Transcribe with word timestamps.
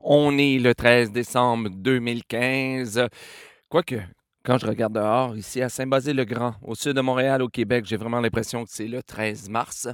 On 0.00 0.38
est 0.38 0.58
le 0.58 0.74
13 0.74 1.10
décembre 1.10 1.70
2015. 1.70 3.08
Quoique, 3.68 3.96
quand 4.44 4.58
je 4.58 4.66
regarde 4.66 4.94
dehors, 4.94 5.36
ici 5.36 5.60
à 5.60 5.68
Saint-Basile-le-Grand, 5.68 6.54
au 6.62 6.74
sud 6.74 6.94
de 6.94 7.00
Montréal, 7.00 7.42
au 7.42 7.48
Québec, 7.48 7.84
j'ai 7.86 7.96
vraiment 7.96 8.20
l'impression 8.20 8.64
que 8.64 8.70
c'est 8.72 8.86
le 8.88 9.02
13 9.02 9.48
mars. 9.48 9.88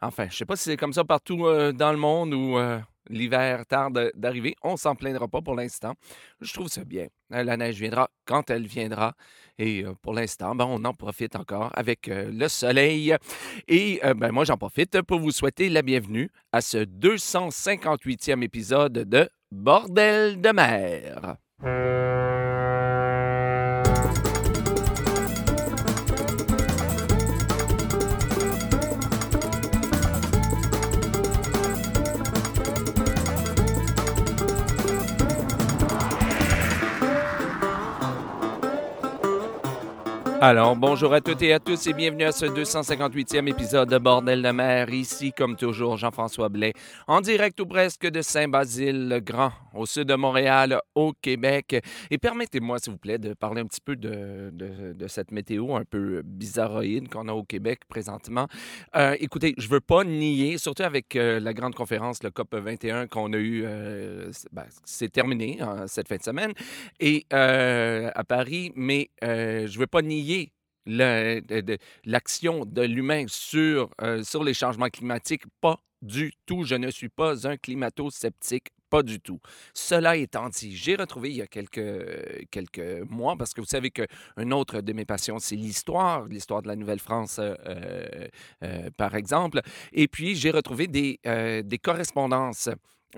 Enfin, 0.00 0.24
je 0.24 0.34
ne 0.34 0.36
sais 0.36 0.44
pas 0.44 0.56
si 0.56 0.64
c'est 0.64 0.76
comme 0.76 0.92
ça 0.92 1.04
partout 1.04 1.46
euh, 1.46 1.72
dans 1.72 1.92
le 1.92 1.98
monde 1.98 2.34
ou 2.34 2.58
euh, 2.58 2.78
l'hiver 3.08 3.64
tarde 3.66 4.10
d'arriver. 4.14 4.54
On 4.62 4.76
s'en 4.76 4.94
plaindra 4.94 5.28
pas 5.28 5.40
pour 5.40 5.54
l'instant. 5.54 5.94
Je 6.40 6.52
trouve 6.52 6.68
ça 6.68 6.84
bien. 6.84 7.06
Euh, 7.32 7.42
La 7.42 7.56
neige 7.56 7.76
viendra 7.76 8.10
quand 8.26 8.50
elle 8.50 8.66
viendra. 8.66 9.14
Et 9.58 9.84
pour 10.02 10.12
l'instant, 10.12 10.54
ben, 10.54 10.66
on 10.68 10.84
en 10.84 10.92
profite 10.92 11.34
encore 11.34 11.70
avec 11.74 12.08
le 12.08 12.48
soleil. 12.48 13.16
Et 13.68 14.02
ben, 14.14 14.30
moi, 14.30 14.44
j'en 14.44 14.58
profite 14.58 15.00
pour 15.00 15.18
vous 15.18 15.30
souhaiter 15.30 15.70
la 15.70 15.80
bienvenue 15.80 16.28
à 16.52 16.60
ce 16.60 16.78
258e 16.78 18.42
épisode 18.42 18.92
de 18.92 19.30
Bordel 19.50 20.38
de 20.42 20.50
mer. 20.50 21.36
Alors, 40.42 40.76
bonjour 40.76 41.14
à 41.14 41.22
toutes 41.22 41.40
et 41.42 41.54
à 41.54 41.58
tous 41.58 41.86
et 41.86 41.94
bienvenue 41.94 42.24
à 42.24 42.30
ce 42.32 42.44
258e 42.44 43.48
épisode 43.48 43.88
de 43.88 43.96
Bordel 43.96 44.42
de 44.42 44.50
mer. 44.50 44.90
Ici, 44.92 45.32
comme 45.32 45.56
toujours, 45.56 45.96
Jean-François 45.96 46.50
Blais, 46.50 46.74
en 47.06 47.22
direct 47.22 47.58
ou 47.58 47.64
presque 47.66 48.06
de 48.06 48.20
Saint-Basile-le-Grand, 48.20 49.52
au 49.74 49.86
sud 49.86 50.04
de 50.08 50.14
Montréal, 50.14 50.78
au 50.94 51.14
Québec. 51.14 51.82
Et 52.10 52.18
permettez-moi, 52.18 52.78
s'il 52.78 52.92
vous 52.92 52.98
plaît, 52.98 53.16
de 53.18 53.32
parler 53.32 53.62
un 53.62 53.66
petit 53.66 53.80
peu 53.80 53.96
de, 53.96 54.50
de- 54.52 55.06
cette 55.08 55.30
météo 55.30 55.74
un 55.74 55.84
peu 55.84 56.20
bizarroïde 56.22 57.08
qu'on 57.08 57.28
a 57.28 57.32
au 57.32 57.42
Québec 57.44 57.80
présentement. 57.88 58.46
Euh, 58.94 59.16
écoutez, 59.20 59.54
je 59.56 59.68
veux 59.68 59.80
pas 59.80 60.04
nier, 60.04 60.58
surtout 60.58 60.82
avec 60.82 61.16
euh, 61.16 61.40
la 61.40 61.54
grande 61.54 61.74
conférence, 61.74 62.22
le 62.22 62.30
COP 62.30 62.54
21 62.54 63.06
qu'on 63.06 63.32
a 63.32 63.36
eu, 63.38 63.62
euh, 63.64 64.30
ben, 64.52 64.64
c'est 64.84 65.10
terminé 65.10 65.58
hein, 65.62 65.84
cette 65.86 66.08
fin 66.08 66.16
de 66.16 66.22
semaine, 66.22 66.52
et 67.00 67.24
à 67.30 68.24
Paris, 68.28 68.72
mais 68.76 69.08
je 69.22 69.78
veux 69.78 69.86
pas 69.86 70.02
nier 70.02 70.26
l'action 70.86 72.64
de 72.64 72.82
l'humain 72.82 73.24
sur, 73.28 73.90
euh, 74.00 74.22
sur 74.22 74.44
les 74.44 74.54
changements 74.54 74.88
climatiques. 74.88 75.44
Pas 75.60 75.80
du 76.02 76.32
tout. 76.46 76.64
Je 76.64 76.74
ne 76.74 76.90
suis 76.90 77.08
pas 77.08 77.46
un 77.46 77.56
climato-sceptique. 77.56 78.68
Pas 78.88 79.02
du 79.02 79.18
tout. 79.18 79.40
Cela 79.74 80.16
étant 80.16 80.48
dit, 80.48 80.76
j'ai 80.76 80.94
retrouvé 80.94 81.30
il 81.30 81.36
y 81.38 81.42
a 81.42 81.48
quelques, 81.48 82.46
quelques 82.52 83.02
mois, 83.10 83.34
parce 83.36 83.52
que 83.52 83.60
vous 83.60 83.66
savez 83.66 83.90
qu'une 83.90 84.52
autre 84.52 84.80
de 84.80 84.92
mes 84.92 85.04
passions, 85.04 85.40
c'est 85.40 85.56
l'histoire, 85.56 86.26
l'histoire 86.26 86.62
de 86.62 86.68
la 86.68 86.76
Nouvelle-France, 86.76 87.40
euh, 87.40 87.56
euh, 87.66 88.28
euh, 88.62 88.90
par 88.96 89.16
exemple. 89.16 89.60
Et 89.92 90.06
puis, 90.06 90.36
j'ai 90.36 90.52
retrouvé 90.52 90.86
des, 90.86 91.18
euh, 91.26 91.62
des 91.62 91.78
correspondances 91.78 92.68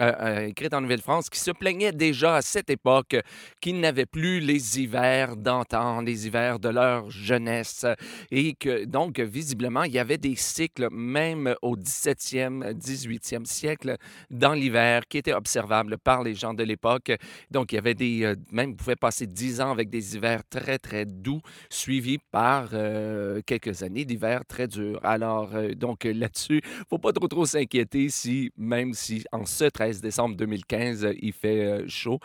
euh, 0.01 0.13
euh, 0.21 0.47
écrites 0.47 0.75
en 0.75 0.81
Nouvelle-France 0.81 1.29
qui 1.29 1.41
se 1.41 1.51
plaignaient 1.51 1.93
déjà 1.93 2.37
à 2.37 2.43
cette 2.43 2.71
époque 2.71 3.17
qu'ils 3.61 3.81
n'avaient 3.81 4.07
plus 4.07 4.41
les 4.41 4.81
hivers 4.81 5.37
d'antan, 5.37 6.03
les 6.03 6.27
hivers 6.27 6.59
de 6.59 6.69
leur 6.69 7.11
jeunesse. 7.11 7.85
Et 8.31 8.55
que, 8.55 8.85
donc, 8.85 9.19
visiblement, 9.19 9.83
il 9.83 9.93
y 9.93 9.99
avait 9.99 10.19
des 10.19 10.37
cycles, 10.37 10.89
même 10.91 11.55
au 11.63 11.77
17e, 11.77 12.75
18e 12.75 13.45
siècle, 13.45 13.97
dans 14.31 14.53
l'hiver, 14.53 15.03
qui 15.09 15.19
étaient 15.19 15.33
observables 15.33 15.99
par 15.99 16.23
les 16.23 16.35
gens 16.35 16.55
de 16.55 16.63
l'époque. 16.63 17.13
Donc, 17.51 17.73
il 17.73 17.77
y 17.77 17.79
avait 17.79 17.95
des. 17.95 18.25
euh, 18.25 18.37
même, 18.53 18.77
pouvez 18.77 18.97
passer 18.97 19.27
10 19.27 19.61
ans 19.61 19.71
avec 19.73 19.91
des 19.91 20.15
hivers 20.15 20.43
très, 20.49 20.79
très 20.79 21.07
doux, 21.07 21.41
suivis 21.71 22.19
par 22.31 22.71
euh, 22.73 23.41
quelques 23.47 23.83
années 23.83 24.05
d'hivers 24.05 24.45
très 24.47 24.69
durs. 24.69 25.01
Alors, 25.03 25.51
donc, 25.77 26.05
là-dessus, 26.05 26.61
faut 26.89 26.99
pas 26.99 27.13
trop, 27.13 27.27
trop 27.27 27.47
s'inquiéter 27.47 28.09
si, 28.11 28.53
même 28.57 28.95
si 28.95 29.25
en 29.33 29.45
ce 29.45 29.65
13 29.65 29.88
décembre 29.95 30.37
2015, 30.37 31.05
euh, 31.05 31.13
il 31.21 31.33
fait 31.33 31.65
euh, 31.65 31.85
chaud, 31.89 32.19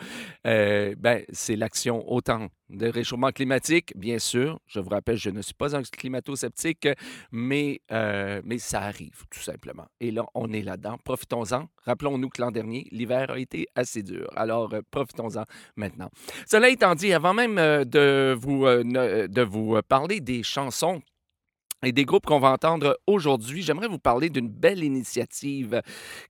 euh, 0.46 0.94
ben, 0.98 1.22
c'est 1.32 1.56
l'action 1.56 2.04
autant 2.10 2.48
de 2.70 2.88
réchauffement 2.88 3.30
climatique, 3.30 3.92
bien 3.96 4.18
sûr. 4.18 4.58
Je 4.66 4.80
vous 4.80 4.88
rappelle, 4.88 5.16
je 5.16 5.30
ne 5.30 5.42
suis 5.42 5.54
pas 5.54 5.76
un 5.76 5.82
climato-sceptique, 5.82 6.88
mais, 7.30 7.80
mais 7.90 8.58
ça 8.58 8.80
arrive, 8.80 9.24
tout 9.30 9.40
simplement. 9.40 9.86
Et 10.00 10.10
là, 10.10 10.24
on 10.34 10.50
est 10.52 10.62
là-dedans. 10.62 10.96
Profitons-en. 11.04 11.68
Rappelons-nous 11.84 12.30
que 12.30 12.40
l'an 12.40 12.50
dernier, 12.50 12.88
l'hiver 12.90 13.30
a 13.30 13.38
été 13.38 13.66
assez 13.74 14.02
dur. 14.02 14.28
Alors, 14.34 14.72
euh, 14.72 14.80
profitons-en 14.90 15.44
maintenant. 15.76 16.10
Cela 16.46 16.70
étant 16.70 16.94
dit, 16.94 17.12
avant 17.12 17.34
même 17.34 17.56
de 17.56 18.34
vous, 18.36 18.64
de 18.64 19.42
vous 19.42 19.78
parler 19.86 20.20
des 20.20 20.42
chansons 20.42 21.02
et 21.84 21.92
des 21.92 22.04
groupes 22.04 22.26
qu'on 22.26 22.40
va 22.40 22.50
entendre 22.50 22.98
aujourd'hui, 23.06 23.62
j'aimerais 23.62 23.88
vous 23.88 23.98
parler 23.98 24.30
d'une 24.30 24.48
belle 24.48 24.82
initiative 24.82 25.82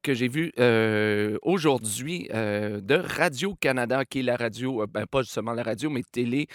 que 0.03 0.15
j'ai 0.15 0.29
vue 0.29 0.53
euh, 0.59 1.39
aujourd'hui 1.43 2.29
euh, 2.35 2.81
de 2.81 2.95
Radio-Canada, 2.95 4.05
qui 4.05 4.21
est 4.21 4.23
la 4.23 4.37
radio, 4.37 4.83
euh, 4.83 4.87
ben, 4.87 5.07
pas 5.07 5.23
seulement 5.25 5.53
la 5.53 5.63
radio, 5.63 5.91
mais 5.91 6.03
télé 6.03 6.49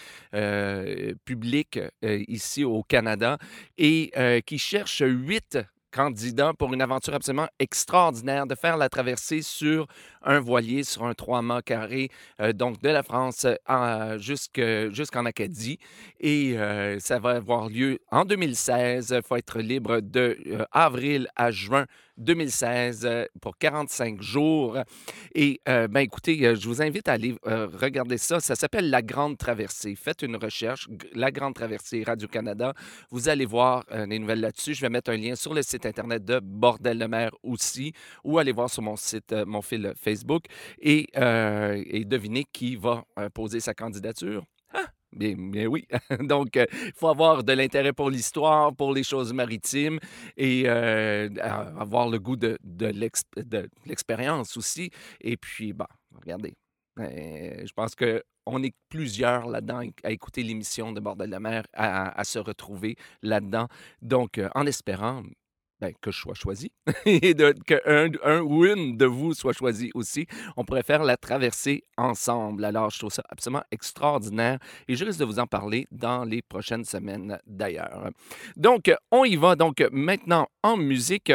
publique 1.26 1.80
ici 2.02 2.64
au 2.64 2.84
Canada, 2.84 3.38
et 3.78 4.12
qui 4.46 4.58
cherche 4.58 5.04
huit 5.06 5.58
candidats 5.92 6.54
pour 6.58 6.74
une 6.74 6.82
aventure 6.82 7.14
absolument 7.16 7.48
extraordinaire 7.60 8.46
de 8.46 8.56
faire 8.56 8.78
la 8.78 8.90
traversée 8.90 9.42
sur 9.42 9.88
un 10.24 10.40
voilier, 10.40 10.84
sur 10.84 11.06
un 11.06 11.14
trois 11.14 11.42
mâts 11.42 11.62
carré, 11.62 12.10
euh, 12.42 12.54
donc 12.54 12.82
de 12.82 12.90
la 12.90 13.04
France 13.04 13.46
jusque- 14.18 14.62
jusqu'en 14.92 15.26
Acadie. 15.26 15.80
Et 16.20 16.58
euh, 16.58 17.00
ça 17.00 17.20
va 17.20 17.32
avoir 17.32 17.70
lieu 17.70 18.00
en 18.12 18.26
2016. 18.26 19.14
Il 19.16 19.22
faut 19.24 19.36
être 19.36 19.60
libre 19.60 20.02
de 20.02 20.38
euh, 20.48 20.66
avril 20.72 21.28
à 21.36 21.52
juin 21.52 21.86
2016 22.18 23.06
euh, 23.06 23.26
pour 23.42 23.58
45 23.58 24.22
jours. 24.22 24.78
Et 25.36 25.62
euh, 25.70 25.88
ben 25.88 26.02
écoutez, 26.02 26.46
euh, 26.46 26.56
je 26.56 26.68
vous 26.68 26.82
invite 26.82 27.08
à 27.08 27.14
aller 27.14 27.36
euh, 27.48 27.68
regarder 27.74 28.18
ça. 28.18 28.40
Ça 28.42 28.56
s'appelle 28.56 28.90
La 28.90 29.02
Grande 29.02 29.38
Traversée. 29.38 29.96
Faites 29.96 30.22
une 30.22 30.36
recherche, 30.36 30.88
La 31.14 31.32
Grande 31.32 31.56
Traversée 31.56 32.04
Radio-Canada. 32.04 32.74
Vous 33.10 33.30
allez 33.30 33.46
voir 33.46 33.86
euh, 33.92 34.06
les 34.06 34.20
nouvelles 34.20 34.42
là-dessus. 34.42 34.74
Je 34.74 34.82
vais 34.82 34.90
mettre 34.90 35.12
un 35.12 35.18
lien 35.18 35.36
sur 35.36 35.54
le 35.54 35.62
site 35.62 35.86
internet 35.86 36.26
de 36.26 36.40
Bordel 36.44 37.00
de 37.00 37.06
mer 37.06 37.32
aussi, 37.44 37.94
ou 38.26 38.38
aller 38.38 38.52
voir 38.52 38.70
sur 38.70 38.82
mon 38.82 38.98
site, 38.98 39.32
euh, 39.32 39.46
mon 39.46 39.62
fil 39.62 39.94
Facebook 39.96 40.09
et, 40.82 41.08
euh, 41.18 41.84
et 41.88 42.06
deviner 42.06 42.46
qui 42.52 42.76
va 42.76 43.04
euh, 43.18 43.30
poser 43.30 43.60
sa 43.60 43.74
candidature? 43.74 44.44
Ah, 44.74 44.86
Bien, 45.12 45.36
bien 45.38 45.66
oui. 45.68 45.88
Donc, 46.20 46.56
euh, 46.58 46.66
il 46.72 46.92
faut 46.96 47.08
avoir 47.08 47.44
de 47.44 47.54
l'intérêt 47.54 47.94
pour 47.94 48.10
l'histoire, 48.10 48.76
pour 48.76 48.94
les 48.94 49.04
choses 49.04 49.34
maritimes 49.34 50.00
et 50.38 50.64
euh, 50.68 51.30
avoir 51.78 52.08
le 52.10 52.20
goût 52.20 52.36
de, 52.36 52.58
de 52.64 52.88
l'ex- 52.88 53.24
de 53.36 53.68
l'expérience 53.86 54.58
aussi. 54.58 54.92
Et 55.22 55.38
puis, 55.38 55.74
bon, 55.74 55.86
regardez, 56.22 56.54
euh, 57.00 57.66
je 57.66 57.74
pense 57.74 57.96
que 57.96 58.24
on 58.46 58.64
est 58.64 58.74
plusieurs 58.90 59.48
là-dedans 59.48 59.82
à 60.04 60.12
écouter 60.12 60.42
l'émission 60.42 60.92
de 60.92 61.00
Bordel 61.00 61.28
de 61.28 61.32
la 61.34 61.40
mer, 61.40 61.64
à, 61.74 62.24
se 62.24 62.40
retrouver 62.40 62.96
là-dedans. 63.22 63.68
Donc, 64.02 64.40
en 64.56 64.66
espérant 64.66 65.22
ben, 65.82 65.94
que 66.02 66.12
je 66.12 66.20
sois 66.20 66.34
choisi 66.34 66.72
et 67.06 67.34
de, 67.34 67.54
que 67.66 67.82
un, 67.86 68.42
ou 68.42 68.66
une 68.66 68.98
de 68.98 69.06
vous 69.06 69.34
soit 69.34 69.54
choisi 69.54 69.92
aussi, 69.94 70.28
on 70.58 70.66
pourrait 70.66 70.84
faire 70.84 71.04
la 71.04 71.18
traversée 71.18 71.84
ensemble. 71.98 72.66
Alors, 72.66 72.90
je 72.90 73.00
trouve 73.00 73.12
ça 73.12 73.24
absolument 73.30 73.64
extraordinaire 73.72 74.60
et 74.88 74.96
je 74.96 75.06
risque 75.06 75.20
de 75.20 75.26
vous 75.26 75.40
en 75.40 75.48
parler 75.48 75.88
dans 75.92 76.24
les 76.24 76.42
prochaines 76.42 76.86
semaines 76.86 77.40
d'ailleurs. 77.46 78.10
Donc, 78.56 78.92
on 79.12 79.24
y 79.24 79.36
va. 79.36 79.56
Donc, 79.56 79.84
maintenant, 79.92 80.48
en 80.64 80.78
musique, 80.78 81.32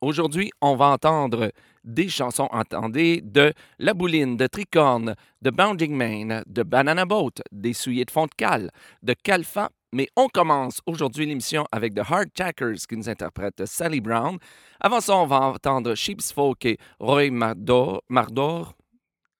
aujourd'hui, 0.00 0.50
on 0.60 0.76
va 0.76 0.86
entendre 0.86 1.52
des 1.84 2.08
chansons, 2.08 2.48
entendez, 2.52 3.20
de 3.22 3.52
La 3.78 3.94
Bouline, 3.94 4.36
de 4.36 4.46
Tricorne, 4.46 5.14
de 5.40 5.50
Bounding 5.50 5.94
Main, 5.94 6.42
de 6.46 6.62
Banana 6.62 7.06
Boat, 7.06 7.42
des 7.52 7.72
Souliers 7.72 8.04
de 8.04 8.10
fond 8.10 8.26
de 8.26 8.34
cale, 8.36 8.70
de 9.02 9.14
Calfa. 9.14 9.70
Mais 9.92 10.08
on 10.14 10.28
commence 10.28 10.80
aujourd'hui 10.86 11.26
l'émission 11.26 11.66
avec 11.72 11.94
The 11.94 12.02
Hard 12.08 12.32
Tackers 12.32 12.86
qui 12.88 12.96
nous 12.96 13.08
interprète 13.08 13.66
Sally 13.66 14.00
Brown. 14.00 14.38
Avant 14.78 15.00
ça, 15.00 15.16
on 15.16 15.26
va 15.26 15.40
entendre 15.40 15.94
Sheep's 15.96 16.32
Folk 16.32 16.64
et 16.64 16.78
Roy 17.00 17.30
Mardor. 17.30 18.02
Mardor. 18.08 18.74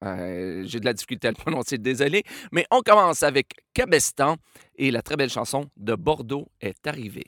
Euh, 0.03 0.65
J'ai 0.67 0.81
de 0.81 0.87
la 0.87 0.93
difficulté 0.93 1.29
à 1.29 1.31
le 1.31 1.37
prononcer, 1.37 1.79
désolé. 1.79 2.25
Mais 2.51 2.67
on 2.71 2.81
commence 2.81 3.23
avec 3.23 3.53
Cabestan 3.75 4.37
et 4.75 4.91
la 4.91 5.03
très 5.03 5.17
belle 5.17 5.31
chanson 5.31 5.67
de 5.77 5.95
Bordeaux 5.95 6.49
est 6.61 6.85
arrivée. 6.87 7.27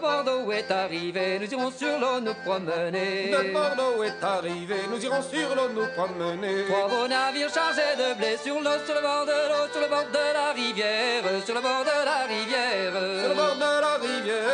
Bordeaux 0.00 0.50
est 0.52 0.70
arrivé, 0.70 1.38
nous 1.38 1.52
irons 1.52 1.70
sur 1.70 1.98
l'eau 1.98 2.20
nous 2.20 2.34
promener. 2.44 3.30
De 3.30 3.52
Bordeaux 3.52 4.02
est 4.02 4.22
arrivé, 4.22 4.76
nous 4.90 5.04
irons 5.04 5.22
sur 5.22 5.54
l'eau 5.54 5.68
nous 5.74 5.86
promener. 5.96 6.64
Trois 6.68 6.88
beaux 6.88 7.08
navires 7.08 7.52
chargés 7.52 7.94
de 7.98 8.14
blé 8.18 8.36
sur 8.42 8.60
l'eau, 8.60 8.78
sur 8.86 8.94
le 8.94 9.02
bord 9.02 9.26
de 9.26 9.38
l'eau, 9.50 9.66
sur 9.72 9.80
le 9.80 9.88
bord 9.88 10.08
de 10.10 10.24
la 10.32 10.52
rivière, 10.52 11.24
sur 11.44 11.54
le 11.54 11.60
bord 11.60 11.84
de 11.84 12.04
la 12.04 12.20
rivière. 12.32 12.92
Sur 13.20 13.28
le 13.28 13.34
bord 13.34 13.56
de 13.56 13.80
la 13.80 13.89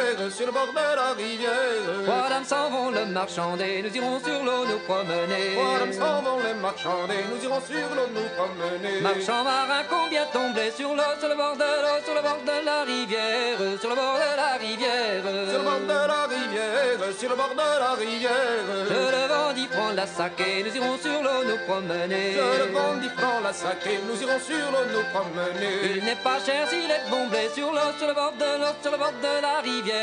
rivière, 0.07 0.33
sur 0.33 0.47
le 0.47 0.53
bord 0.53 0.69
de 0.73 0.97
la 0.97 1.13
rivière. 1.15 2.05
Trois 2.05 2.29
dames 2.29 2.45
s'en 2.45 2.71
vont 2.71 2.91
le 2.91 3.07
marchander, 3.07 3.83
nous 3.83 3.95
irons 3.97 4.21
sur 4.21 4.45
l'eau 4.45 4.65
nous 4.67 4.79
promener. 4.87 5.55
Trois 5.55 5.79
dames 5.79 5.93
s'en 5.93 6.23
vont 6.23 6.39
les 6.47 6.55
marchander, 6.55 7.21
nous 7.31 7.43
irons 7.45 7.61
sur 7.61 7.89
l'eau 7.97 8.09
nous 8.15 8.29
promener. 8.37 9.01
Marchand 9.01 9.45
marin, 9.45 9.83
combien 9.89 10.25
tomber 10.27 10.71
sur 10.77 10.95
l'eau, 10.95 11.13
sur 11.19 11.29
le 11.29 11.37
bord 11.37 11.57
de 11.57 11.71
l'eau, 11.83 11.99
sur 12.05 12.15
le 12.15 12.23
bord 12.23 12.41
de 12.45 12.65
la 12.65 12.83
rivière, 12.85 13.59
sur 13.81 13.91
le 13.91 13.97
bord 13.97 14.17
de 14.17 14.37
la 14.37 14.53
rivière. 14.57 15.23
Sur 15.51 15.59
le 15.59 15.65
bord 15.65 15.81
de 15.81 16.01
la 16.13 16.23
rivière, 16.35 17.01
sur 17.19 17.29
le 17.31 17.37
bord 17.37 17.55
de 17.55 17.69
la 17.81 17.93
rivière. 17.95 18.65
Je 18.89 19.01
le 19.17 19.25
vent 19.29 19.53
d'y 19.53 19.67
prendre 19.67 19.95
la 19.95 20.07
saké, 20.07 20.65
nous 20.65 20.77
irons 20.77 20.99
sur 20.99 21.23
l'eau 21.23 21.45
nous 21.49 21.61
promener. 21.67 22.35
Je 22.37 22.65
le 22.65 22.73
vent 22.73 22.95
d'y 23.01 23.09
prendre 23.09 23.43
la 23.45 23.53
sacrée, 23.53 24.01
nous 24.07 24.21
irons 24.23 24.41
sur 24.41 24.67
l'eau 24.73 24.87
nous 24.93 25.07
promener. 25.15 25.97
Il 25.97 26.05
n'est 26.05 26.23
pas 26.23 26.39
cher 26.45 26.69
s'il 26.69 26.91
est 26.91 27.05
bombé 27.11 27.49
sur 27.55 27.73
l'eau, 27.73 27.91
sur 27.99 28.07
le 28.07 28.15
bord 28.15 28.33
de 28.33 28.51
l'eau, 28.61 28.73
sur 28.83 28.93
le 28.93 28.99
bord 28.99 29.13
de 29.13 29.43
la 29.43 29.61
rivière, 29.61 29.96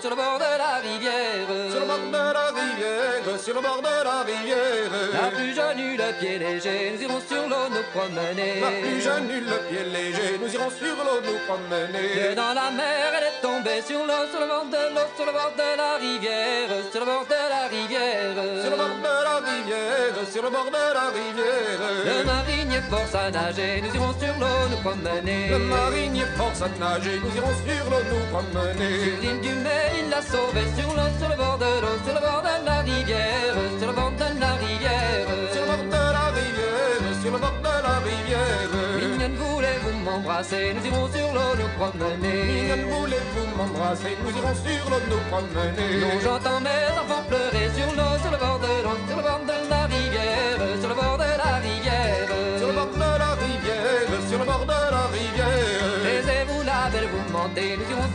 sur 0.00 0.10
le 0.10 0.16
bord 0.16 0.38
de 0.38 0.50
la 0.58 0.74
rivière. 0.84 1.48
Sur 1.70 1.80
le 1.80 1.86
bord 1.86 2.06
de 2.12 2.24
la 2.38 2.46
rivière, 2.60 3.40
sur 3.40 3.54
le 3.54 3.60
bord 3.60 3.80
de 3.80 3.96
la 4.04 4.18
rivière. 4.22 4.90
La 5.12 5.30
plus 5.30 5.54
jeune 5.54 5.78
eut 5.80 5.96
le 5.96 6.10
pied 6.18 6.38
léger, 6.38 6.92
nous 6.94 7.02
irons 7.02 7.20
sur 7.28 7.42
l'eau 7.48 7.66
nous 7.70 7.86
promener. 7.94 8.60
La 8.60 8.72
plus 8.82 9.00
jeune 9.00 9.30
eut 9.30 9.40
le 9.40 9.58
pied 9.68 9.84
léger, 9.84 10.38
nous 10.40 10.52
irons 10.52 10.70
sur 10.70 10.96
l'eau 11.06 11.20
nous 11.24 11.38
promener. 11.46 12.30
Et 12.30 12.34
dans 12.34 12.54
la 12.54 12.70
mer, 12.70 13.08
elle 13.16 13.28
est 13.30 13.40
tombée 13.42 13.82
sur 13.86 14.00
l'eau, 14.08 14.24
sur 14.30 14.40
le 14.40 14.46
bord 14.46 14.66
de 14.66 14.82
l'eau, 14.94 15.08
sur 15.16 15.26
le 15.26 15.32
bord 15.32 15.52
de 15.56 15.68
la 15.76 15.96
rivière, 15.96 16.68
sur 16.90 17.00
le 17.00 17.06
bord 17.06 17.26
de 17.26 17.40
la 17.54 17.62
rivière. 17.68 18.34
Sur 18.62 18.70
le 18.70 18.76
bord 18.76 18.98
de 19.06 19.14
la 19.28 19.36
rivière, 19.50 20.16
sur 20.32 20.42
le 20.42 20.50
bord 20.50 20.70
de 20.70 20.84
la 20.98 21.06
rivière. 21.18 21.78
Le 22.08 22.24
marinier 22.24 22.82
force 22.90 23.14
à 23.14 23.30
nager, 23.30 23.82
nous 23.82 23.94
irons 23.94 24.14
sur 24.18 24.34
l'eau 24.40 24.60
nous 24.70 24.80
promener. 24.84 25.48
Le 25.48 25.58
marinier 25.58 26.28
force 26.36 26.62
à 26.62 26.68
nager, 26.78 27.20
nous 27.22 27.34
irons 27.36 27.54
sur 27.66 27.84
l'eau 27.90 28.02
nous 28.10 28.24
promener. 28.32 29.33
Sur 29.34 29.42
l'île 29.42 29.52
du 29.52 30.04
il 30.04 30.10
l'a 30.10 30.22
sauvé 30.22 30.62
sur 30.76 30.94
l'eau, 30.94 31.10
sur 31.18 31.28
le 31.28 31.36
bord 31.36 31.58
de 31.58 31.70
l'eau, 31.82 31.96
sur 32.04 32.14
le 32.14 32.20
bord 32.20 32.42
de 32.42 32.64
la 32.64 32.78
rivière, 32.82 33.54
sur 33.78 33.88
le 33.88 33.92
bord 33.92 34.12
de 34.12 34.40
la 34.40 34.52
rivière. 34.62 35.26
Sur 35.52 35.62
le 35.62 35.66
bord 35.66 35.84
de 35.84 36.12
la 36.12 36.26
rivière, 36.38 37.02
sur 37.20 37.32
le 37.32 37.38
bord 37.38 37.58
de 37.58 37.74
la 37.86 37.96
rivière. 38.06 38.70
Mignonne, 39.00 39.34
voulez-vous 39.34 39.96
m'embrasser 40.04 40.74
Nous 40.74 40.86
irons 40.86 41.08
sur 41.08 41.28
l'eau 41.34 41.50
nous 41.58 41.72
promener. 41.78 42.38
Mignonne, 42.46 42.86
voulez-vous 42.94 43.46
m'embrasser 43.58 44.16
Nous 44.22 44.30
irons 44.38 44.54
sur 44.54 44.84
l'eau 44.90 45.02
nous 45.10 45.24
promener. 45.30 45.90
Non, 46.02 46.14
j'entends 46.22 46.60
mes 46.60 46.84
enfants 47.00 47.24
pleurer 47.28 47.68
sur 47.74 47.90
l'eau, 47.98 48.12
sur 48.22 48.30
le 48.30 48.38
bord 48.38 48.60
de 48.62 48.72
l'eau, 48.84 48.96
sur 49.08 49.16
le 49.16 49.22
bord 49.22 49.42
de 49.50 49.58
la 49.70 49.82
rivière, 49.94 50.58
sur 50.80 50.88
le 50.88 50.94
bord 50.94 51.18
de 51.18 51.30
la 51.42 51.52
rivière. 51.66 52.28
Sur 52.58 52.68
le 52.68 52.74
bord 52.74 52.92
de 52.94 53.18
la 53.22 53.32
rivière, 53.42 54.08
sur 54.28 54.38
le 54.38 54.44
bord 54.44 54.64
de 54.64 54.78
la 54.94 55.04
rivière. 55.10 56.02
Taisez-vous 56.04 56.62
la 56.62 56.88
belle, 56.92 57.08
vous 57.12 57.24
mentez, 57.32 57.76
nous 57.76 57.90
irons 57.90 58.10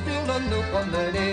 nous 0.51 0.63
promener. 0.71 1.29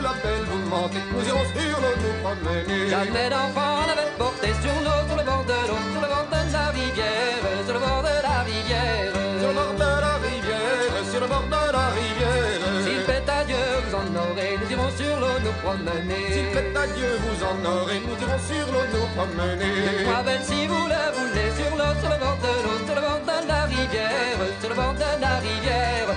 La 0.00 0.14
belle, 0.22 0.44
vous 0.50 0.62
mentez, 0.70 1.02
nous 1.12 1.24
irons 1.28 1.44
sur 1.54 1.76
l'eau 1.82 1.94
nous 2.02 2.16
promener. 2.22 2.88
Jamais 2.88 3.28
d'enfant 3.30 3.86
n'avait 3.86 4.10
porté 4.18 4.48
sur 4.62 4.76
l'eau, 4.84 5.00
sur 5.06 5.16
le 5.16 5.24
bord 5.24 5.44
de 5.44 5.58
l'eau, 5.68 5.80
sur 5.92 6.00
le 6.00 6.08
bord 6.08 6.26
de 6.32 6.40
la 6.52 6.66
rivière, 6.70 7.42
sur 7.64 7.74
le 7.74 7.80
bord 7.80 8.02
de 8.02 8.14
la 8.22 8.38
rivière. 8.48 9.12
Sur 9.40 9.48
le 9.48 9.54
bord 9.54 9.74
de 9.74 9.90
la 10.04 10.14
rivière, 10.24 10.92
sur 11.10 11.20
le 11.20 11.26
bord 11.28 11.46
de 11.48 11.72
la 11.72 11.86
rivière. 11.96 12.60
S'il 12.84 13.00
fait 13.08 13.28
adieu, 13.28 13.64
vous 13.84 13.94
en 14.00 14.08
aurez, 14.24 14.52
nous 14.60 14.70
irons 14.72 14.90
sur 14.96 15.14
l'eau 15.20 15.36
nous 15.44 15.56
promener. 15.62 16.24
S'il 16.32 16.48
fait 16.54 16.72
adieu, 16.76 17.12
vous 17.24 17.38
en 17.44 17.58
aurez, 17.64 18.00
nous 18.00 18.18
irons 18.24 18.40
sur 18.48 18.66
l'eau 18.72 18.86
nous 18.92 19.08
promener. 19.16 20.04
Moi 20.04 20.22
belle 20.24 20.44
si 20.44 20.66
vous 20.66 20.84
le 20.92 21.02
voulez, 21.16 21.50
sur 21.56 21.72
l'eau, 21.76 21.92
sur 22.00 22.10
le 22.10 22.18
bord 22.24 22.38
de 22.44 22.52
l'eau, 22.64 22.78
sur 22.86 22.94
le 22.96 23.02
bord 23.06 23.22
de 23.24 23.48
la 23.48 23.62
rivière, 23.64 24.40
sur 24.60 24.68
le 24.68 24.74
bord 24.74 24.94
de 24.94 25.10
la 25.20 25.34
rivière, 25.44 26.08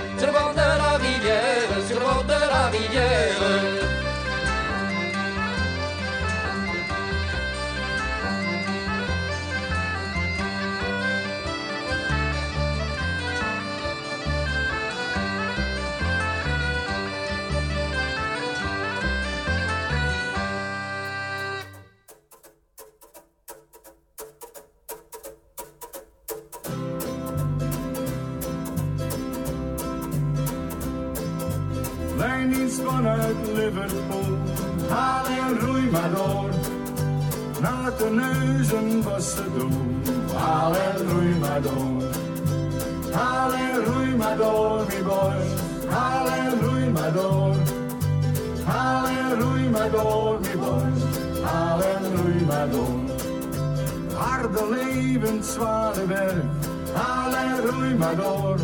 Vanuit 32.82 33.36
Liverpool, 33.54 34.38
haal 34.88 35.26
en 35.26 35.60
roei 35.60 35.90
maar 35.90 36.10
door. 36.14 36.50
Naar 37.60 37.92
de 37.98 38.10
neuzen 38.10 39.02
was 39.02 39.34
te 39.34 39.44
doen, 39.58 40.02
haal 40.34 40.74
en 40.74 41.08
roei 41.08 41.34
maar 41.38 41.62
door. 41.62 42.02
Haal 43.12 43.52
en 43.52 43.84
roei 43.84 44.16
maar 44.16 44.36
door, 44.36 44.84
mi 44.88 45.02
boys, 45.02 45.50
haal 45.88 46.28
en 46.28 46.60
roei 46.60 46.90
maar 46.90 47.12
door. 47.12 47.54
Haal 48.64 49.06
en 49.06 49.40
roei 49.40 49.68
maar 49.68 49.90
door, 49.90 50.38
mi 50.40 50.56
boys, 50.58 51.02
haal 51.42 51.82
en 51.82 52.16
roei 52.16 52.44
maar 52.46 52.70
door. 52.70 53.00
Harde 54.14 54.68
leven, 54.70 55.44
zware 55.44 56.06
werk, 56.06 56.44
haal 56.92 57.34
en 57.34 57.66
roei 57.66 57.94
maar 57.94 58.16
door. 58.16 58.56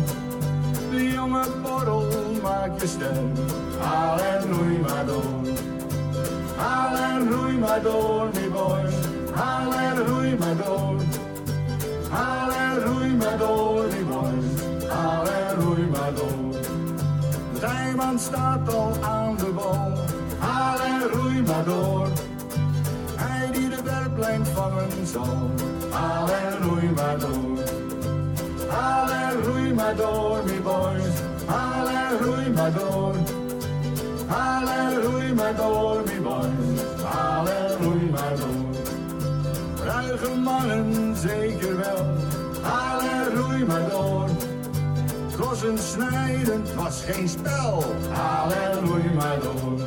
De 0.91 1.11
jonge 1.11 1.45
borrel, 1.63 2.07
maak 2.41 2.79
je 2.81 2.87
sterk, 2.87 3.37
haal 3.81 4.19
en 4.19 4.41
roei 4.53 4.79
maar 4.79 5.05
door. 5.05 5.41
Haal 6.55 6.95
roei 7.29 7.57
maar 7.57 7.81
door, 7.81 8.29
mi 8.33 8.49
boys, 8.49 8.95
haal 9.33 9.71
maar 10.39 10.55
door. 10.65 10.95
Haal 12.09 12.49
maar 13.15 13.37
door, 13.37 13.83
mi 13.83 14.03
boys, 14.05 14.87
haal 14.87 15.25
maar 15.91 16.13
door. 16.15 16.51
De 17.59 17.93
staat 18.19 18.73
al 18.73 18.91
aan 19.01 19.35
de 19.37 19.51
en 20.79 21.01
roei 21.13 21.41
maar 21.41 21.63
door. 21.63 22.07
Hij 23.15 23.51
die 23.51 23.69
de 23.69 23.81
werplijn 23.83 24.45
vangen 24.45 25.07
zal, 25.07 25.49
haal 25.89 26.27
roei 26.61 26.91
maar 26.95 27.19
door. 27.19 27.59
Haal 28.67 29.07
roei 29.43 29.73
maar 29.73 29.95
door, 29.95 30.39
mi 30.45 30.61
boys. 30.61 31.13
Haal 31.45 31.87
maar 32.53 32.73
door. 32.73 33.40
Alle 34.31 35.01
roei 35.01 35.33
maar 35.33 35.55
door, 35.55 36.01
mijn 36.05 36.21
boy. 36.23 36.49
Halen, 37.03 37.77
roei 37.81 38.09
maar 38.11 38.35
door. 38.35 38.75
Ruige 39.85 40.35
mannen, 40.35 41.15
zeker 41.15 41.77
wel. 41.77 42.05
Halen, 42.61 43.35
roei 43.35 43.65
maar 43.65 43.89
door. 43.89 44.29
Kossen 45.39 45.77
snijden 45.77 46.63
was 46.75 47.03
geen 47.03 47.29
spel. 47.29 47.83
Alle 48.13 48.79
roei 48.85 49.13
maar 49.13 49.39
door. 49.39 49.79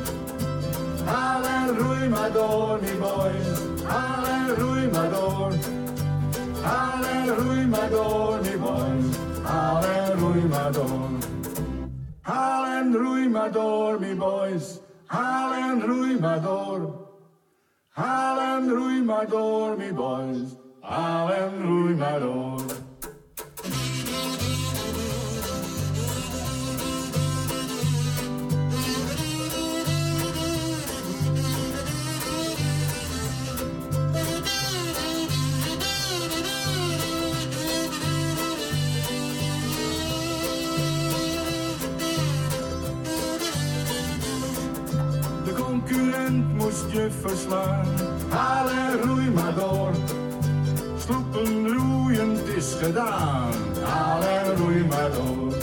Halen, 1.05 1.77
roei 1.77 2.09
maar 2.09 2.31
door, 2.31 2.79
mijn 2.81 2.99
boy. 2.99 3.31
Halen, 3.83 4.55
roei 4.57 4.89
maar 4.91 5.09
door. 5.09 5.51
Halen, 6.61 7.35
roei 7.37 7.67
maar 7.67 7.89
door, 7.89 8.37
mijn 8.41 8.59
boy. 8.59 9.21
Halen, 9.43 10.19
roei 10.19 10.45
maar 10.45 10.71
door. 10.71 11.24
Hail 12.25 12.65
and 12.65 12.95
Rui 12.95 13.27
me 13.99 14.15
boys. 14.15 14.79
Hail 15.11 15.53
and 15.53 15.83
Rui 15.83 16.17
Mador. 16.17 17.07
Hail 17.95 18.39
and 18.39 18.71
Rui 18.71 19.01
me 19.77 19.91
boys. 19.91 20.55
Hail 20.81 21.27
and 21.27 21.63
Rui 21.63 21.95
concurrent 45.85 46.53
moest 46.53 46.91
je 46.91 47.09
verslaan. 47.21 47.85
Haal 48.29 48.67
roei 49.03 49.29
maar 49.29 49.53
door. 49.55 49.91
Sloepen 50.97 51.67
roeien, 51.73 52.29
het 52.29 52.47
is 52.47 52.75
gedaan. 52.81 53.51
Haal 53.83 54.21
roei 54.57 54.85
maar 54.85 55.11
door. 55.11 55.53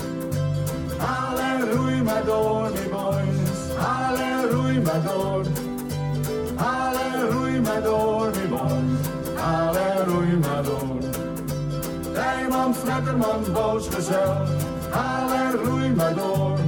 Haal 0.97 1.61
roei 1.75 2.03
maar 2.03 2.25
door, 2.25 2.71
mi 2.71 2.89
boys. 2.91 3.77
Haal 3.77 4.17
roei 4.51 4.81
maar 4.81 5.03
door. 5.03 5.45
Haal 6.55 6.95
roei 7.31 7.61
maar 7.61 7.83
door, 7.83 8.31
mi 8.31 8.49
boys. 8.49 9.07
Haal 9.35 9.75
roei 10.07 10.37
maar 10.37 10.63
door. 10.63 10.99
Rijman, 12.15 12.75
Fletterman, 12.75 13.45
boos 13.53 13.89
gezel. 13.89 14.47
Haal 14.91 15.33
en 15.33 15.53
roei 15.53 15.95
maar 15.95 16.15
door. 16.15 16.59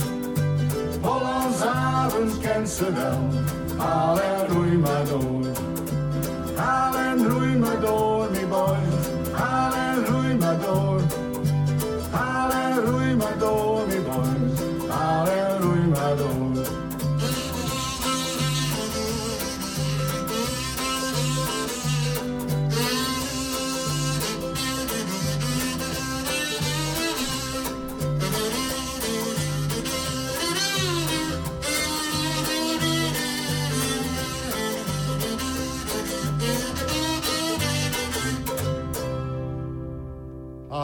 Hollands 1.01 1.63
vanavond 2.05 2.39
kan 2.41 2.67
ze 2.67 2.93
wel. 2.93 3.44
Hallelujah, 3.85 4.79
my 4.79 5.05
door. 5.05 5.55
Hallelujah, 6.57 7.59
my 7.59 7.75
Lord, 7.81 8.33
me 8.33 8.45
boy. 8.47 8.81
Hallelujah, 9.37 10.37
my 10.37 10.57
Lord. 10.57 11.05
Hallelujah, 12.12 13.17
my 13.17 13.35
Lord, 13.35 13.88
me 13.91 13.99
boy. 14.00 14.88
Hallelujah, 14.88 15.88
my 15.97 16.12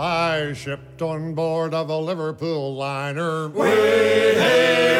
I 0.00 0.54
shipped 0.54 1.02
on 1.02 1.34
board 1.34 1.74
of 1.74 1.90
a 1.90 1.98
Liverpool 1.98 2.74
liner. 2.74 3.48
We 3.48 3.68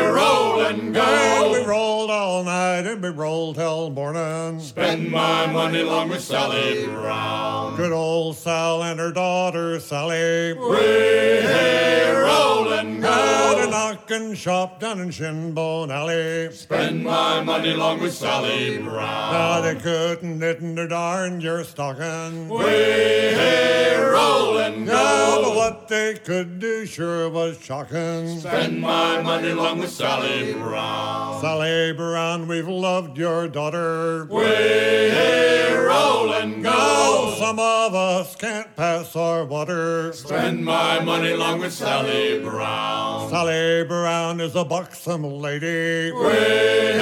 roll 0.05 0.61
and 0.61 0.95
And 0.95 1.51
we 1.51 1.65
rolled 1.65 2.11
all 2.41 2.47
night 2.47 2.87
and 2.87 3.03
we 3.03 3.11
rolled 3.11 3.57
till 3.57 3.91
morning. 3.91 4.61
Spend 4.61 5.11
my 5.11 5.45
money 5.47 5.83
long 5.83 6.09
with 6.09 6.23
Sally 6.23 6.87
Brown. 6.87 7.77
Good 7.77 7.93
old 7.93 8.35
Sal 8.37 8.83
and 8.83 8.99
her 8.99 9.13
daughter 9.13 9.79
Sally. 9.79 10.55
roll 10.55 10.73
and 12.73 13.05
Had 13.05 13.69
a 13.69 13.71
knockin' 13.71 14.35
shop 14.35 14.81
down 14.81 15.01
in 15.01 15.11
Shinbone 15.11 15.91
Alley. 15.91 16.51
Spend 16.53 17.05
my 17.05 17.43
money 17.43 17.75
long 17.75 18.01
with 18.01 18.15
Sally 18.15 18.79
Brown. 18.79 19.33
Now 19.33 19.61
they 19.61 19.75
couldn't 19.75 20.39
knit 20.39 20.61
in 20.61 20.75
their 20.77 20.89
darn 20.89 21.43
your 21.43 21.63
stocking. 21.65 22.49
roll 22.49 22.59
and 24.59 24.87
Yeah, 24.87 25.39
but 25.43 25.55
what 25.55 25.89
they 25.89 26.15
could 26.15 26.59
do 26.59 26.87
sure 26.87 27.29
was 27.29 27.61
shocking. 27.61 28.41
Spend 28.41 28.81
my 28.81 29.21
money 29.21 29.53
long 29.53 29.79
with 29.79 29.91
Sally 29.91 30.55
Brown. 30.55 31.41
Sally 31.41 31.93
Brown, 31.95 32.30
we've 32.39 32.69
loved 32.69 33.19
your 33.19 33.49
daughter. 33.49 34.27
We 34.31 34.45
hey, 34.45 35.75
roll 35.75 36.33
and 36.33 36.65
Oh, 36.67 37.35
some 37.39 37.59
of 37.59 37.95
us 37.95 38.37
can't 38.37 38.75
pass 38.77 39.17
our 39.17 39.45
water. 39.45 40.13
Spend 40.13 40.65
my 40.65 41.01
money 41.01 41.35
long 41.35 41.59
with 41.59 41.73
Sally 41.73 42.39
Brown. 42.41 43.29
Sally 43.31 43.83
Brown 43.85 44.41
is 44.41 44.55
a 44.55 44.65
buxom 44.65 45.25
lady. 45.25 46.13
We 46.13 46.31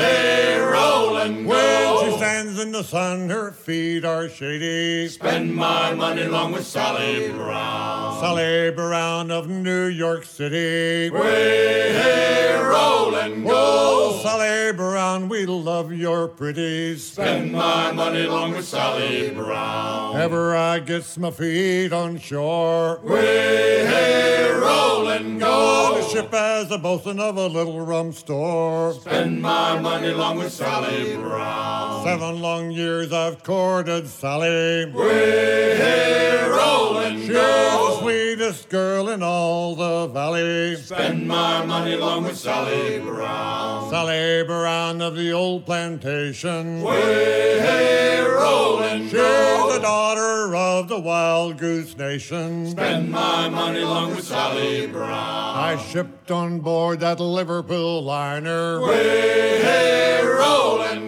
hey, 0.00 0.58
roll 0.60 1.18
and 1.18 1.46
When 1.46 2.04
she 2.10 2.16
stands 2.16 2.58
in 2.58 2.72
the 2.72 2.82
sun, 2.82 3.28
her 3.28 3.52
feet 3.52 4.04
are 4.06 4.28
shady. 4.30 5.08
Spend 5.08 5.54
my 5.54 5.92
money 5.94 6.24
long 6.24 6.52
with 6.52 6.66
Sally 6.66 7.30
Brown. 7.32 8.18
Sally 8.20 8.70
Brown 8.70 9.30
of 9.30 9.46
New 9.48 9.86
York 9.88 10.24
City. 10.24 11.10
roll 11.10 13.14
and 13.16 13.44
Oh, 13.48 14.20
Sally 14.22 14.72
Brown, 14.72 15.17
we 15.26 15.46
love 15.46 15.90
your 15.92 16.28
pretties. 16.28 17.02
Spend 17.12 17.50
my 17.52 17.90
money 17.92 18.26
long 18.26 18.52
with 18.52 18.66
Sally 18.66 19.30
Brown. 19.30 20.16
Ever 20.16 20.54
I 20.54 20.78
gets 20.80 21.16
my 21.16 21.30
feet 21.30 21.92
on 21.92 22.18
shore. 22.18 23.00
We 23.02 23.16
hey, 23.16 24.50
roll 24.52 25.08
and 25.08 25.42
Oh, 25.42 25.96
the 25.96 26.08
ship 26.08 26.32
as 26.34 26.70
a 26.70 26.76
bosun 26.78 27.18
of 27.18 27.36
a 27.38 27.46
little 27.46 27.80
rum 27.80 28.12
store. 28.12 28.92
Spend 28.92 29.40
my 29.40 29.80
money 29.80 30.10
long 30.10 30.36
with 30.38 30.52
Sally 30.52 31.16
Brown. 31.16 31.77
Seven 32.04 32.40
long 32.40 32.70
years 32.70 33.12
I've 33.12 33.42
courted 33.42 34.08
Sally. 34.08 34.86
roll 34.86 36.98
and 36.98 37.18
She's 37.18 37.28
the 37.28 37.96
sweetest 38.00 38.68
girl 38.68 39.08
in 39.10 39.22
all 39.22 39.74
the 39.74 40.06
valley. 40.08 40.76
Spend 40.76 41.26
my 41.28 41.64
money 41.64 41.96
long 41.96 42.24
with 42.24 42.36
Sally 42.38 43.00
Brown. 43.00 43.90
Sally 43.90 44.44
Brown 44.44 45.02
of 45.02 45.16
the 45.16 45.32
old 45.32 45.66
plantation. 45.66 46.82
roll 46.82 48.82
and 48.82 49.04
She's 49.10 49.12
the 49.12 49.78
daughter 49.82 50.54
of 50.56 50.88
the 50.88 51.00
Wild 51.00 51.58
Goose 51.58 51.96
Nation. 51.96 52.70
Spend 52.70 53.10
my 53.10 53.48
money 53.48 53.80
long 53.80 54.14
with 54.14 54.24
Sally 54.24 54.86
Brown. 54.86 55.58
I 55.58 55.76
shipped 55.76 56.30
on 56.30 56.60
board 56.60 57.00
that 57.00 57.20
Liverpool 57.20 58.02
liner. 58.02 58.80
roll 60.38 60.82
and 60.82 61.07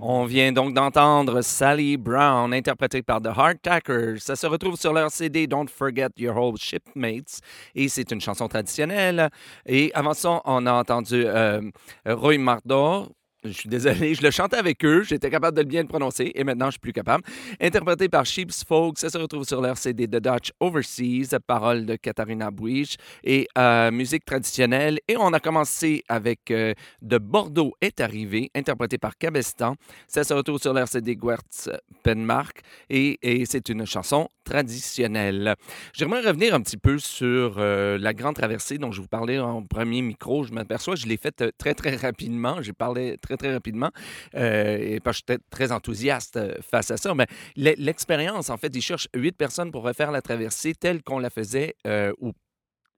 On 0.00 0.24
vient 0.24 0.52
donc 0.52 0.72
d'entendre 0.72 1.42
Sally 1.42 1.96
Brown, 1.98 2.54
interprétée 2.54 3.02
par 3.02 3.20
The 3.20 3.26
Hardtackers. 3.26 4.20
Ça 4.20 4.36
se 4.36 4.46
retrouve 4.46 4.76
sur 4.76 4.92
leur 4.92 5.10
CD 5.10 5.46
Don't 5.46 5.68
Forget 5.68 6.08
Your 6.16 6.36
Old 6.36 6.56
Shipmates. 6.56 7.40
Et 7.74 7.88
c'est 7.88 8.10
une 8.10 8.20
chanson 8.20 8.48
traditionnelle. 8.48 9.28
Et 9.66 9.92
avant 9.94 10.14
ça, 10.14 10.40
on 10.44 10.64
a 10.66 10.72
entendu 10.72 11.24
euh, 11.26 11.60
Roy 12.06 12.38
Mardor. 12.38 13.08
Je 13.48 13.58
suis 13.58 13.68
désolé, 13.68 14.14
je 14.14 14.22
le 14.22 14.30
chantais 14.30 14.56
avec 14.56 14.84
eux, 14.84 15.02
j'étais 15.02 15.30
capable 15.30 15.56
de 15.56 15.62
bien 15.62 15.82
le 15.82 15.88
prononcer 15.88 16.32
et 16.34 16.44
maintenant 16.44 16.66
je 16.66 16.72
suis 16.72 16.80
plus 16.80 16.92
capable. 16.92 17.24
Interprété 17.60 18.08
par 18.08 18.26
Sheep's 18.26 18.64
Folk, 18.64 18.98
ça 18.98 19.08
se 19.08 19.18
retrouve 19.18 19.44
sur 19.44 19.60
leur 19.60 19.76
CD 19.76 20.06
The 20.06 20.16
Dutch 20.16 20.52
Overseas, 20.60 21.38
paroles 21.46 21.86
de 21.86 21.96
Katharina 21.96 22.50
Buich 22.50 22.96
et 23.24 23.48
euh, 23.56 23.90
musique 23.90 24.24
traditionnelle. 24.24 24.98
Et 25.08 25.16
on 25.16 25.32
a 25.32 25.40
commencé 25.40 26.02
avec 26.08 26.50
euh, 26.50 26.74
De 27.02 27.18
Bordeaux 27.18 27.74
est 27.80 28.00
arrivé, 28.00 28.50
interprété 28.54 28.98
par 28.98 29.16
Cabestan. 29.16 29.74
Ça 30.06 30.24
se 30.24 30.34
retrouve 30.34 30.60
sur 30.60 30.72
leur 30.72 30.88
CD 30.88 31.16
Guertz 31.16 31.70
Penmark 32.02 32.60
et 32.90 33.18
c'est 33.46 33.68
une 33.68 33.86
chanson 33.86 34.28
traditionnelle. 34.48 35.54
J'aimerais 35.92 36.20
revenir 36.22 36.54
un 36.54 36.60
petit 36.60 36.76
peu 36.76 36.98
sur 36.98 37.56
euh, 37.58 37.98
la 37.98 38.14
grande 38.14 38.34
traversée 38.36 38.78
dont 38.78 38.92
je 38.92 39.00
vous 39.00 39.08
parlais 39.08 39.38
en 39.38 39.62
premier 39.62 40.02
micro. 40.02 40.44
Je 40.44 40.52
m'aperçois 40.52 40.94
je 40.96 41.06
l'ai 41.06 41.16
faite 41.16 41.42
euh, 41.42 41.50
très, 41.58 41.74
très 41.74 41.94
rapidement. 41.96 42.62
J'ai 42.62 42.72
parlé 42.72 43.16
très, 43.18 43.36
très 43.36 43.52
rapidement 43.52 43.90
euh, 44.34 44.78
et 44.80 45.00
parce 45.00 45.20
que 45.20 45.24
j'étais 45.32 45.42
très 45.50 45.70
enthousiaste 45.72 46.38
face 46.62 46.90
à 46.90 46.96
ça. 46.96 47.14
Mais 47.14 47.26
l'e- 47.56 47.74
l'expérience, 47.78 48.50
en 48.50 48.56
fait, 48.56 48.74
ils 48.74 48.82
cherchent 48.82 49.08
huit 49.14 49.36
personnes 49.36 49.70
pour 49.70 49.82
refaire 49.82 50.10
la 50.10 50.22
traversée 50.22 50.74
telle 50.74 51.02
qu'on 51.02 51.18
la 51.18 51.30
faisait 51.30 51.74
euh, 51.86 52.12
ou 52.20 52.32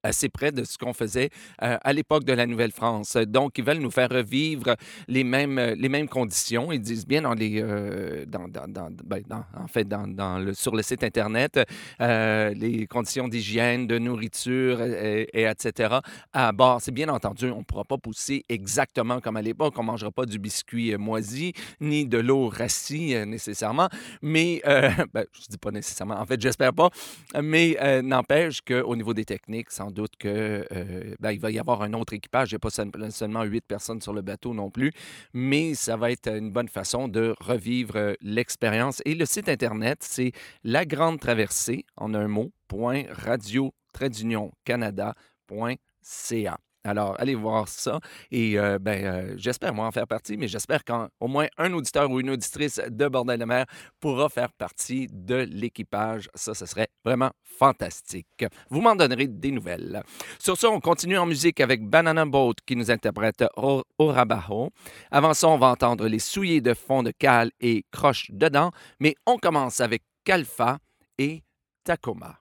assez 0.02 0.28
près 0.28 0.52
de 0.52 0.64
ce 0.64 0.78
qu'on 0.78 0.92
faisait 0.92 1.30
euh, 1.62 1.76
à 1.82 1.92
l'époque 1.92 2.24
de 2.24 2.32
la 2.32 2.46
Nouvelle-France. 2.46 3.16
Donc, 3.16 3.58
ils 3.58 3.64
veulent 3.64 3.78
nous 3.78 3.90
faire 3.90 4.08
revivre 4.10 4.76
les 5.08 5.24
mêmes, 5.24 5.58
euh, 5.58 5.74
les 5.76 5.88
mêmes 5.88 6.08
conditions. 6.08 6.72
Ils 6.72 6.80
disent 6.80 7.06
bien 7.06 7.22
dans 7.22 7.34
les, 7.34 7.60
euh, 7.62 8.24
dans, 8.26 8.48
dans- 8.48 8.88
ben, 9.04 9.22
dans- 9.28 9.44
en 9.56 9.66
fait, 9.66 9.86
dans, 9.86 10.38
le, 10.38 10.54
sur 10.54 10.74
le 10.74 10.82
site 10.82 11.04
Internet, 11.04 11.60
les 11.98 12.86
conditions 12.88 13.28
d'hygiène, 13.28 13.86
de 13.86 13.98
nourriture, 13.98 14.80
et, 14.82 15.28
et 15.32 15.42
etc. 15.44 15.94
à 16.32 16.52
bord. 16.52 16.80
C'est 16.80 16.92
bien 16.92 17.08
entendu, 17.08 17.50
on 17.50 17.58
ne 17.58 17.64
pourra 17.64 17.84
pas 17.84 17.98
pousser 17.98 18.44
exactement 18.48 19.20
comme 19.20 19.36
à 19.36 19.42
l'époque. 19.42 19.74
On 19.76 19.82
ne 19.82 19.86
mangera 19.88 20.10
pas 20.10 20.26
du 20.26 20.38
biscuit 20.38 20.96
moisi, 20.96 21.52
ni 21.80 22.06
de 22.06 22.18
l'eau 22.18 22.48
rassie 22.48 23.14
nécessairement. 23.26 23.88
Mais, 24.22 24.62
ben, 25.14 25.24
je 25.32 25.46
dis 25.48 25.58
pas 25.58 25.70
nécessairement, 25.70 26.18
en 26.18 26.24
fait, 26.26 26.40
j'espère 26.40 26.72
pas. 26.72 26.90
Mais 27.42 27.76
n'empêche 28.02 28.60
qu'au 28.62 28.96
niveau 28.96 29.14
des 29.14 29.24
techniques, 29.24 29.70
sans 29.70 29.89
doute 29.90 30.16
que 30.18 30.66
euh, 30.72 31.14
ben, 31.20 31.32
il 31.32 31.40
va 31.40 31.50
y 31.50 31.58
avoir 31.58 31.82
un 31.82 31.92
autre 31.92 32.12
équipage. 32.12 32.50
Il 32.50 32.54
n'y 32.54 32.56
a 32.56 32.60
pas 32.60 32.70
seul- 32.70 32.90
seulement 33.10 33.42
huit 33.44 33.64
personnes 33.66 34.00
sur 34.00 34.12
le 34.12 34.22
bateau 34.22 34.54
non 34.54 34.70
plus, 34.70 34.92
mais 35.32 35.74
ça 35.74 35.96
va 35.96 36.10
être 36.10 36.28
une 36.28 36.50
bonne 36.50 36.68
façon 36.68 37.08
de 37.08 37.34
revivre 37.40 37.96
euh, 37.96 38.14
l'expérience. 38.20 39.02
Et 39.04 39.14
le 39.14 39.26
site 39.26 39.48
Internet, 39.48 39.98
c'est 40.02 40.32
La 40.64 40.84
Grande 40.84 41.20
Traversée, 41.20 41.84
en 41.96 42.14
un 42.14 42.28
mot, 42.28 42.52
radio, 43.10 43.72
trait 43.92 44.10
d'union. 44.10 44.52
Alors, 46.84 47.14
allez 47.18 47.34
voir 47.34 47.68
ça. 47.68 48.00
Et 48.30 48.58
euh, 48.58 48.78
ben, 48.78 49.04
euh, 49.04 49.34
j'espère, 49.36 49.74
moi, 49.74 49.86
en 49.86 49.90
faire 49.90 50.06
partie, 50.06 50.36
mais 50.36 50.48
j'espère 50.48 50.82
qu'au 50.84 51.28
moins 51.28 51.46
un 51.58 51.72
auditeur 51.72 52.10
ou 52.10 52.20
une 52.20 52.30
auditrice 52.30 52.80
de 52.88 53.08
Bordel 53.08 53.38
de 53.38 53.44
mer 53.44 53.66
pourra 54.00 54.28
faire 54.28 54.50
partie 54.52 55.06
de 55.10 55.46
l'équipage. 55.50 56.28
Ça, 56.34 56.54
ce 56.54 56.64
serait 56.64 56.88
vraiment 57.04 57.30
fantastique. 57.42 58.46
Vous 58.70 58.80
m'en 58.80 58.96
donnerez 58.96 59.26
des 59.26 59.50
nouvelles. 59.50 60.02
Sur 60.38 60.56
ça, 60.56 60.70
on 60.70 60.80
continue 60.80 61.18
en 61.18 61.26
musique 61.26 61.60
avec 61.60 61.86
Banana 61.86 62.24
Boat 62.24 62.54
qui 62.64 62.76
nous 62.76 62.90
interprète 62.90 63.44
Orabajo. 63.98 64.70
Avant 65.10 65.34
ça, 65.34 65.48
on 65.48 65.58
va 65.58 65.68
entendre 65.68 66.08
les 66.08 66.18
souliers 66.18 66.62
de 66.62 66.72
fond 66.72 67.02
de 67.02 67.10
cale 67.10 67.50
et 67.60 67.84
croche 67.90 68.30
dedans, 68.30 68.70
mais 69.00 69.14
on 69.26 69.36
commence 69.36 69.80
avec 69.80 70.02
Calfa 70.24 70.78
et 71.18 71.42
Tacoma. 71.84 72.38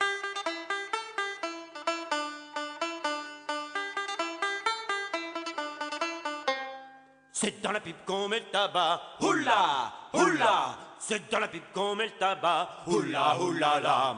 C'est 7.41 7.62
dans 7.62 7.72
la 7.72 7.79
pipe 7.79 8.05
qu'on 8.05 8.27
met 8.27 8.39
le 8.39 8.51
tabac. 8.51 9.01
Oula, 9.22 9.93
oula. 10.12 10.75
C'est 11.00 11.31
dans 11.31 11.39
la 11.39 11.48
pipe 11.48 11.72
qu'on 11.74 11.96
met 11.96 12.08
le 12.08 12.12
tabac. 12.19 12.67
Oula, 12.86 13.39
oula, 13.39 13.79
là. 13.79 14.15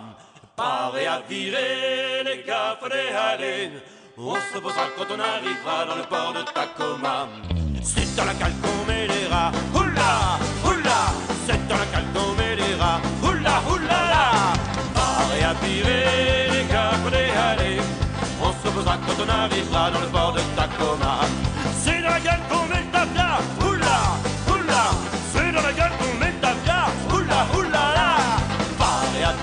Paré 0.56 1.06
à 1.06 1.20
virer 1.30 2.24
les 2.25 2.42
gaffes 2.42 2.90
des 2.90 3.16
haleines. 3.16 3.80
On 4.18 4.34
se 4.34 4.56
reposera 4.56 4.86
quand 4.98 5.06
on 5.16 5.20
arrivera 5.20 5.86
dans 5.86 5.98
le 5.98 6.04
port 6.10 6.34
de 6.34 6.42
Tacoma. 6.51 7.28
C'est 7.84 8.16
dans 8.16 8.25
la 8.25 8.34
cale 8.34 8.54
qu'on 8.60 8.86
met 8.92 9.06
les 9.06 9.28
rats. 9.28 9.51
Oula, 9.75 10.40
oula. 10.66 11.00
C'est 11.46 11.68
dans 11.68 11.78
la 11.78 11.86
cale 11.94 12.08
qu'on 12.16 12.34
met 12.34 12.56
les 12.56 12.74
rats. 12.74 13.01
Oula, 13.22 13.62
oula, 13.70 14.01
là. 14.13 14.32
Paré 14.96 15.44
à 15.44 15.54
virer 15.62 16.50
les 16.54 16.66
gaffes 16.66 17.12
des 17.12 17.30
haleines. 17.30 17.84
On 18.42 18.51
se 18.51 18.68
reposera 18.68 18.98
quand 18.98 19.24
on 19.24 19.30
arrivera 19.30 19.92
dans 19.92 20.00
le 20.00 20.08
port 20.08 20.34
de 20.34 20.42
Tacoma. 20.56 21.20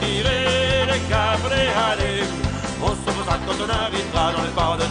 Tirer 0.09 0.87
les 0.91 1.03
gaffes 1.11 1.49
des 1.55 1.69
haleines. 1.83 2.37
On 2.83 2.89
se 2.89 3.03
reposera 3.07 3.37
quand 3.45 3.59
on 3.65 3.71
arrivera 3.85 4.33
dans 4.33 4.45
le 4.49 4.53
port 4.59 4.77
de 4.81 4.87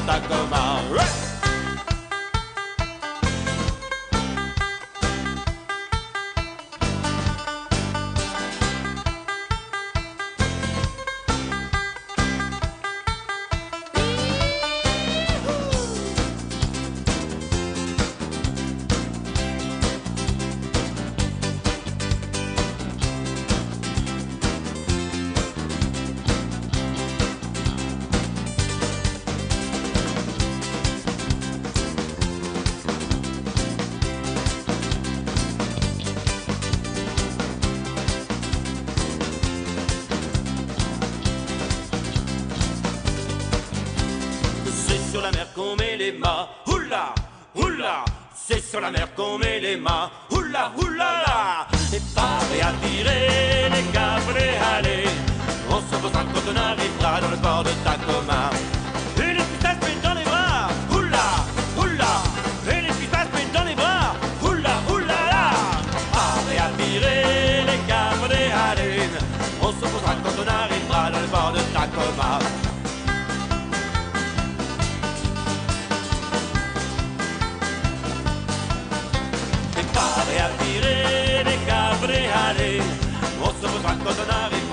se 84.14 84.66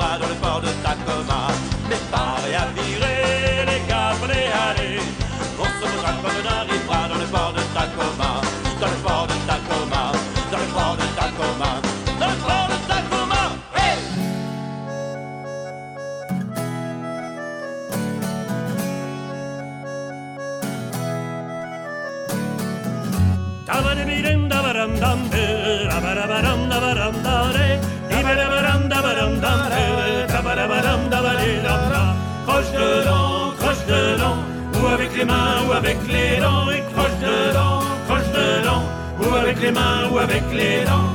les 35.24 35.32
mains 35.32 35.66
ou 35.66 35.72
avec 35.72 35.96
les 36.08 36.40
dents, 36.40 36.70
et 36.70 36.82
croche 36.92 37.18
dedans, 37.20 37.80
croche 38.06 38.30
dedans, 38.32 38.82
ou 39.20 39.34
avec 39.34 39.60
les 39.60 39.70
mains 39.70 40.08
ou 40.12 40.18
avec 40.18 40.42
les 40.52 40.84
dents. 40.84 41.12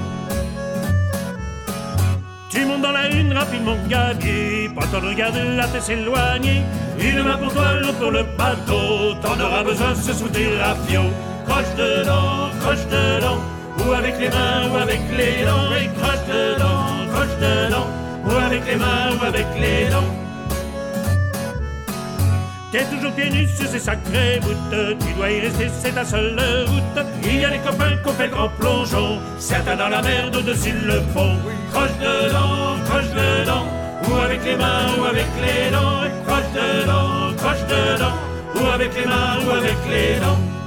Tu 2.49 2.65
montes 2.65 2.81
dans 2.81 2.91
la 2.91 3.07
une 3.09 3.33
rapidement 3.33 3.77
gabier, 3.87 4.69
pas 4.75 4.87
temps 4.87 5.01
de 5.01 5.57
la 5.57 5.67
tête 5.67 5.83
s'éloigner. 5.83 6.61
Une 6.99 7.21
main 7.23 7.37
pour 7.37 7.53
toi, 7.53 7.73
l'autre 7.81 7.99
pour 7.99 8.11
le 8.11 8.23
bateau, 8.37 9.13
t'en 9.21 9.39
auras 9.39 9.63
besoin 9.63 9.93
ce 9.93 10.13
soutien 10.13 10.75
flot. 10.87 11.11
Croche 11.47 11.73
dedans, 11.77 12.49
croche 12.61 12.85
dedans, 12.95 13.39
ou 13.79 13.91
avec 13.91 14.19
les 14.19 14.29
mains 14.29 14.69
ou 14.71 14.77
avec 14.77 15.01
les 15.17 15.45
dents, 15.45 15.71
et 15.79 15.87
croche 15.97 16.25
dedans, 16.33 16.85
croche 17.13 17.35
dedans, 17.45 17.87
ou 18.25 18.31
avec 18.47 18.65
les 18.65 18.75
mains 18.75 19.09
ou 19.19 19.25
avec 19.25 19.47
les 19.59 19.89
dents. 19.89 20.18
T'es 22.71 22.85
toujours 22.85 23.11
pieds 23.13 23.31
nus 23.31 23.47
sur 23.47 23.67
ces 23.67 23.79
sacrées 23.79 24.39
voûtes, 24.41 24.97
tu 24.99 25.13
dois 25.13 25.31
y 25.31 25.39
rester, 25.39 25.67
c'est 25.81 25.91
ta 25.91 26.05
seule 26.05 26.39
route. 26.67 27.05
Il 27.23 27.39
y 27.41 27.45
a 27.45 27.49
des 27.49 27.57
copains 27.57 27.97
qui 27.97 28.09
ont 28.09 28.13
fait 28.13 28.29
grand 28.29 28.49
plongeon, 28.59 29.19
certains 29.39 29.75
dans 29.75 29.89
la 29.89 30.03
merde 30.03 30.35
au-dessus 30.35 30.75
le 30.85 31.01
fond. 31.13 31.35
Croche 31.71 31.97
dedans, 31.99 32.77
croche 32.85 33.09
dedans, 33.09 33.65
ou 34.07 34.15
avec 34.17 34.45
les 34.45 34.55
mains 34.55 34.85
ou 34.99 35.03
avec 35.03 35.25
les 35.41 35.71
dents. 35.71 36.03
Croche 36.27 36.51
dedans, 36.53 37.35
croche 37.37 37.65
dedans, 37.67 38.13
ou 38.55 38.67
avec 38.67 38.93
les 38.95 39.05
mains 39.05 39.39
ou 39.47 39.49
avec 39.49 39.77
les 39.89 40.19
dents. 40.19 40.58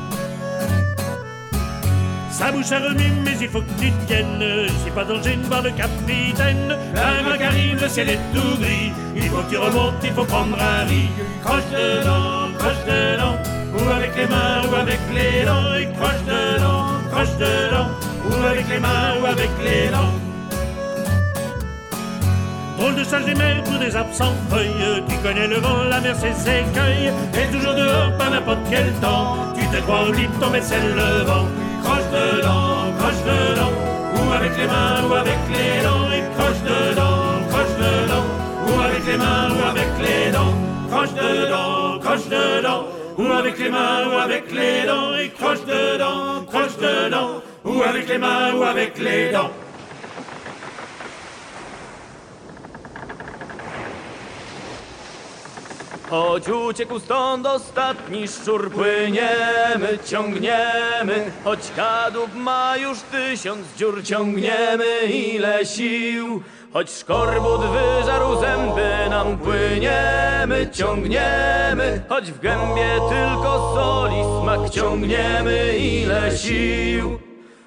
Sa 2.33 2.51
bouche 2.51 2.73
a 2.73 2.79
remué, 2.79 3.12
mais 3.23 3.37
il 3.42 3.49
faut 3.49 3.61
que 3.61 3.71
tu 3.79 3.92
tiennes. 4.07 4.42
C'est 4.83 4.95
pas 4.95 5.05
danger 5.05 5.37
de 5.37 5.47
voir 5.47 5.62
le 5.62 5.71
capitaine. 5.71 6.75
La 6.95 7.23
main 7.23 7.38
arrive, 7.45 7.79
le 7.81 7.88
ciel 7.88 8.09
est 8.09 8.21
tout 8.35 8.59
gris. 8.59 8.90
Il 9.14 9.25
faut 9.25 9.42
que 9.42 9.51
tu 9.51 9.59
remontes, 9.59 10.03
il 10.03 10.12
faut 10.12 10.25
prendre 10.25 10.57
un 10.59 10.85
riz. 10.87 11.11
Croche 11.45 11.68
dedans, 11.71 12.49
croche 12.59 12.85
dedans. 12.87 13.37
Ou 13.75 13.90
avec 13.90 14.16
les 14.16 14.27
mains, 14.27 14.62
ou 14.71 14.75
avec 14.75 14.99
les 15.14 15.45
dents. 15.45 15.75
Et 15.79 15.87
croche 15.92 16.25
dedans, 16.27 16.87
croche 17.12 17.37
dedans. 17.37 17.88
Ou 18.27 18.47
avec 18.47 18.66
les 18.66 18.81
mains, 18.81 19.21
ou 19.21 19.27
avec 19.27 19.51
les 19.62 19.90
dents. 19.90 20.14
Drôle 22.79 22.95
de 22.95 23.05
sage 23.05 23.27
des 23.27 23.35
mers 23.35 23.62
pour 23.64 23.79
des 23.79 23.95
absents 23.95 24.35
feuilles 24.51 25.05
Tu 25.07 25.16
connais 25.18 25.47
le 25.47 25.57
vent, 25.57 25.85
la 25.85 26.01
mer, 26.01 26.16
ses 26.16 26.33
écueils 26.51 27.12
Et 27.35 27.53
toujours 27.53 27.75
dehors, 27.75 28.16
pas 28.18 28.31
n'importe 28.31 28.59
quel 28.71 28.90
temps 28.95 29.37
Tu 29.55 29.64
te 29.68 29.81
crois 29.83 30.09
au 30.09 30.12
Lipton, 30.12 30.49
mais 30.51 30.62
c'est 30.62 30.81
le 30.81 31.25
vent 31.25 31.47
Croche 31.83 32.09
dedans, 32.12 32.92
croche 32.99 33.23
dedans 33.25 33.73
Ou 34.16 34.33
avec 34.33 34.57
les 34.57 34.66
mains, 34.66 35.09
ou 35.09 35.14
avec 35.14 35.40
les 35.55 35.83
dents 35.83 36.11
Et 36.16 36.23
croche 36.37 36.62
dedans, 36.62 37.23
croche 37.51 37.77
dedans 37.85 38.27
Ou 38.68 38.81
avec 38.81 39.07
les 39.07 39.16
mains, 39.16 39.49
ou 39.55 39.68
avec 39.71 39.90
les 40.05 40.33
dents 40.33 40.55
Croche 40.90 41.14
dedans, 41.14 41.99
croche 42.01 42.29
dedans 42.29 42.85
Ou 43.18 43.33
avec 43.33 43.59
les 43.59 43.71
mains, 43.71 44.09
ou 44.09 44.18
avec 44.18 44.53
les 44.53 44.87
dents 44.87 45.16
Et 45.16 45.29
croche 45.31 45.64
dedans, 45.64 46.45
croche 46.51 46.77
dedans 46.79 47.42
Ou 47.64 47.83
avec 47.83 48.09
les 48.09 48.18
mains, 48.18 48.55
ou 48.55 48.62
avec 48.62 48.99
les 48.99 49.31
dents 49.31 49.51
Choć 56.12 56.48
uciekł 56.48 56.98
stąd 56.98 57.46
ostatni 57.46 58.29
szczur, 58.29 58.70
płyniemy, 58.70 59.98
ciągniemy, 60.07 61.33
choć 61.44 61.59
kadłub 61.77 62.35
ma 62.35 62.77
już 62.77 62.98
tysiąc 63.01 63.61
dziur, 63.77 64.05
ciągniemy 64.05 65.01
ile 65.07 65.66
sił. 65.66 66.42
Choć 66.72 66.90
szkorbut 66.90 67.61
wyżarł 67.61 68.40
zęby 68.40 69.11
nam, 69.11 69.38
płyniemy, 69.38 70.70
ciągniemy, 70.72 72.05
choć 72.09 72.33
w 72.33 72.40
gębie 72.40 72.90
tylko 73.09 73.75
soli 73.75 74.22
smak, 74.42 74.70
ciągniemy 74.70 75.79
ile 75.79 76.37
sił. 76.37 77.18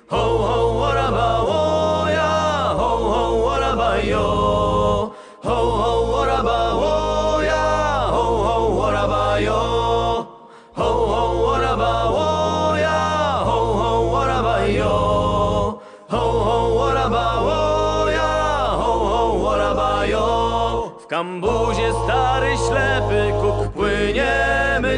Ho, 0.08 0.38
ho, 0.38 0.79
waraba, 0.79 1.41
wo, 1.41 2.05
ja, 2.10 2.73
ho, 2.77 2.97
ho, 2.97 3.49
waraba, 3.49 3.97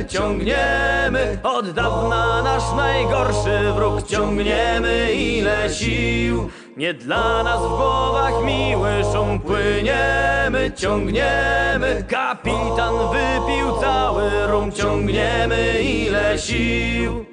ciągniemy. 0.07 1.39
Od 1.43 1.71
dawna 1.71 2.41
nasz 2.41 2.75
najgorszy 2.75 3.73
wróg. 3.75 4.07
Ciągniemy 4.07 5.13
ile 5.13 5.69
sił. 5.69 6.49
Nie 6.77 6.93
dla 6.93 7.43
nas 7.43 7.59
w 7.59 7.67
głowach 7.67 8.43
miły 8.43 8.89
szum. 9.13 9.39
Płyniemy, 9.39 10.71
ciągniemy. 10.75 12.05
Kapitan 12.09 12.93
wypił 13.11 13.81
cały 13.81 14.47
rum, 14.47 14.71
ciągniemy 14.71 15.81
ile 15.81 16.39
sił. 16.39 17.25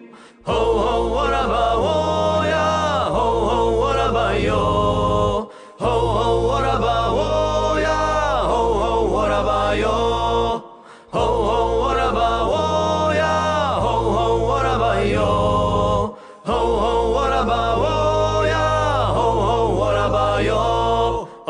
Ho, 0.45 0.53
ho, 0.55 1.15
waraba, 1.15 1.77
wo, 1.77 2.04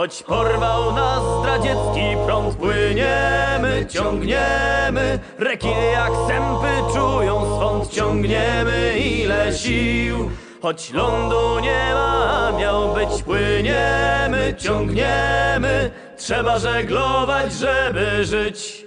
Choć 0.05 0.23
porwał 0.23 0.93
nas 0.93 1.23
zdradziecki 1.41 2.17
prąd 2.27 2.57
Płyniemy, 2.57 3.87
ciągniemy. 3.89 5.19
Rekiny 5.39 5.87
jak 5.87 6.11
sępy 6.29 6.95
czują 6.95 7.57
swąd 7.57 7.91
Ciągniemy 7.91 8.99
ile 8.99 9.53
sił. 9.53 10.31
Choć 10.63 10.93
lądu 10.93 11.61
nie 11.61 11.91
ma, 11.95 12.53
miał 12.59 12.95
być 12.95 13.23
Płyniemy, 13.23 14.55
ciągniemy. 14.59 15.91
Trzeba 16.17 16.59
żeglować, 16.59 17.53
żeby 17.53 18.25
żyć. 18.25 18.87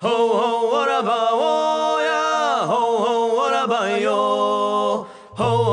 Ho, 0.00 0.28
ho, 0.28 0.70
waraba, 0.72 1.30
wo, 1.30 2.00
ja, 2.00 2.66
ho, 2.66 2.98
ho, 2.98 3.36
waraba, 3.36 3.88
yo. 3.88 5.06
Ho, 5.36 5.64
ho, 5.64 5.71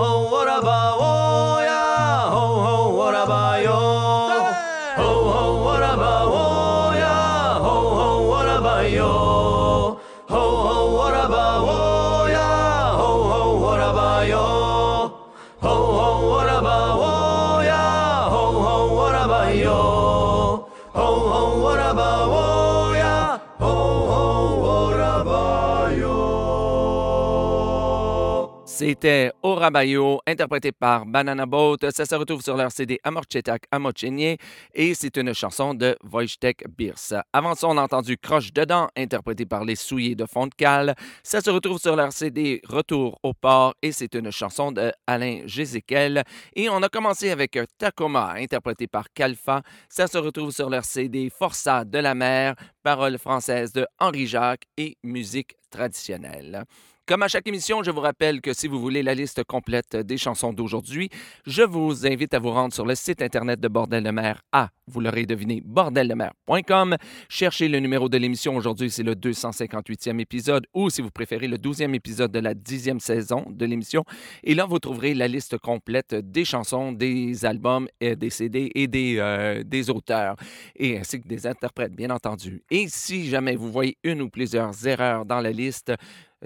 C'était 28.80 29.34
Orabayo, 29.44 30.22
interprété 30.26 30.72
par 30.72 31.06
Banana 31.06 31.46
Boat. 31.46 31.80
Ça 31.94 32.06
se 32.06 32.16
retrouve 32.16 32.42
sur 32.42 32.56
leur 32.56 32.72
CD 32.72 32.98
Amorchetak 33.04 33.64
Amochenye 33.72 34.38
et 34.74 34.94
c'est 34.94 35.18
une 35.18 35.34
chanson 35.34 35.74
de 35.74 35.98
Wojtek 36.10 36.64
Birs. 36.78 37.22
Avant 37.34 37.56
ça, 37.56 37.68
on 37.68 37.78
a 37.78 37.82
entendu 37.82 38.18
Croche 38.18 38.54
dedans, 38.54 38.88
interprété 38.96 39.46
par 39.46 39.66
les 39.66 39.76
Souillés 39.76 40.16
de 40.16 40.26
Fontcal. 40.26 40.96
Ça 41.24 41.42
se 41.42 41.50
retrouve 41.50 41.78
sur 41.78 41.98
leur 41.98 42.14
CD 42.14 42.62
Retour 42.70 43.20
au 43.22 43.34
port 43.34 43.76
et 43.82 43.92
c'est 43.92 44.16
une 44.16 44.32
chanson 44.32 44.72
de 44.72 44.94
Alain 45.06 45.42
Jézéquel. 45.46 46.24
Et 46.56 46.70
on 46.70 46.82
a 46.82 46.88
commencé 46.88 47.32
avec 47.32 47.60
Tacoma, 47.78 48.36
interprété 48.38 48.88
par 48.88 49.12
Kalfa. 49.14 49.62
Ça 49.90 50.08
se 50.08 50.18
retrouve 50.18 50.52
sur 50.52 50.70
leur 50.70 50.86
CD 50.86 51.30
Forçat 51.30 51.84
de 51.84 51.98
la 51.98 52.16
mer, 52.16 52.56
paroles 52.82 53.18
françaises 53.18 53.74
de 53.74 53.86
Henri 54.00 54.26
Jacques 54.26 54.68
et 54.78 54.96
musique 55.04 55.58
traditionnelle. 55.70 56.64
Comme 57.10 57.24
à 57.24 57.28
chaque 57.28 57.48
émission, 57.48 57.82
je 57.82 57.90
vous 57.90 58.02
rappelle 58.02 58.40
que 58.40 58.54
si 58.54 58.68
vous 58.68 58.80
voulez 58.80 59.02
la 59.02 59.16
liste 59.16 59.44
complète 59.44 59.96
des 59.96 60.20
chansons 60.20 60.54
d'aujourd'hui, 60.54 61.10
je 61.48 61.64
vous 61.64 62.06
invite 62.06 62.36
à 62.36 62.40
vous 62.40 62.52
rendre 62.52 62.72
sur 62.72 62.86
le 62.86 62.94
site 62.94 63.24
internet 63.24 63.60
de 63.60 63.68
Bordel 63.68 64.04
de 64.04 64.12
mer 64.12 64.44
à, 64.52 64.70
vous 64.86 65.02
l'aurez 65.02 65.26
deviné, 65.26 65.60
bordeldemer.com. 65.66 66.98
Cherchez 67.28 67.68
le 67.68 67.80
numéro 67.80 68.10
de 68.10 68.18
l'émission. 68.20 68.56
Aujourd'hui, 68.56 68.92
c'est 68.92 69.02
le 69.02 69.16
258e 69.16 70.20
épisode 70.20 70.68
ou, 70.76 70.92
si 70.92 71.02
vous 71.02 71.10
préférez, 71.10 71.48
le 71.48 71.58
12e 71.58 71.96
épisode 71.96 72.32
de 72.32 72.40
la 72.40 72.54
10e 72.54 73.00
saison 73.00 73.44
de 73.50 73.66
l'émission. 73.66 74.04
Et 74.44 74.54
là, 74.54 74.66
vous 74.66 74.78
trouverez 74.78 75.16
la 75.16 75.28
liste 75.28 75.58
complète 75.58 76.14
des 76.14 76.46
chansons, 76.46 76.92
des 76.92 77.44
albums, 77.44 77.88
et 78.00 78.16
des 78.16 78.30
CD 78.30 78.72
et 78.76 78.88
des, 78.88 79.16
euh, 79.18 79.64
des 79.64 79.90
auteurs, 79.90 80.36
et 80.76 81.00
ainsi 81.00 81.20
que 81.20 81.28
des 81.28 81.48
interprètes, 81.48 81.94
bien 81.94 82.12
entendu. 82.12 82.62
Et 82.70 82.88
si 82.88 83.30
jamais 83.30 83.56
vous 83.56 83.72
voyez 83.72 83.98
une 84.04 84.22
ou 84.22 84.30
plusieurs 84.30 84.86
erreurs 84.86 85.26
dans 85.26 85.40
la 85.40 85.52
liste, 85.52 85.92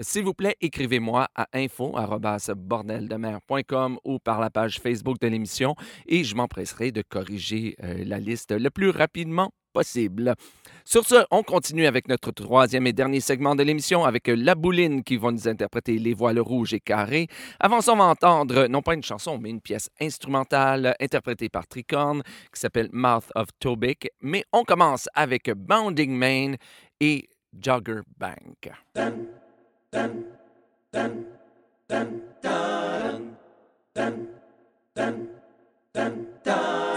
s'il 0.00 0.24
vous 0.24 0.34
plaît, 0.34 0.56
écrivez-moi 0.60 1.28
à 1.34 1.46
info.bordeldemer.com 1.52 3.98
ou 4.04 4.18
par 4.18 4.40
la 4.40 4.50
page 4.50 4.80
Facebook 4.80 5.20
de 5.20 5.28
l'émission 5.28 5.76
et 6.06 6.24
je 6.24 6.34
m'empresserai 6.34 6.90
de 6.92 7.02
corriger 7.02 7.76
euh, 7.82 8.04
la 8.04 8.18
liste 8.18 8.52
le 8.52 8.70
plus 8.70 8.90
rapidement 8.90 9.50
possible. 9.74 10.34
Sur 10.84 11.04
ce, 11.04 11.26
on 11.30 11.42
continue 11.42 11.86
avec 11.86 12.08
notre 12.08 12.30
troisième 12.30 12.86
et 12.86 12.92
dernier 12.92 13.20
segment 13.20 13.54
de 13.54 13.62
l'émission 13.62 14.04
avec 14.04 14.28
La 14.28 14.54
Bouline 14.54 15.02
qui 15.02 15.16
va 15.16 15.32
nous 15.32 15.48
interpréter 15.48 15.98
Les 15.98 16.14
voiles 16.14 16.40
rouges 16.40 16.72
et 16.72 16.80
carrées. 16.80 17.26
Avant 17.60 17.80
ça, 17.80 17.92
on 17.92 17.96
va 17.96 18.04
entendre 18.04 18.68
non 18.68 18.80
pas 18.80 18.94
une 18.94 19.02
chanson, 19.02 19.38
mais 19.38 19.50
une 19.50 19.60
pièce 19.60 19.90
instrumentale 20.00 20.94
interprétée 21.00 21.48
par 21.48 21.66
Tricorn 21.66 22.22
qui 22.52 22.60
s'appelle 22.60 22.88
Mouth 22.92 23.30
of 23.34 23.48
Tobic. 23.58 24.08
Mais 24.22 24.44
on 24.52 24.64
commence 24.64 25.08
avec 25.14 25.50
Bounding 25.50 26.16
Main 26.16 26.54
et 27.00 27.28
Jogger 27.60 28.00
Bank. 28.16 28.70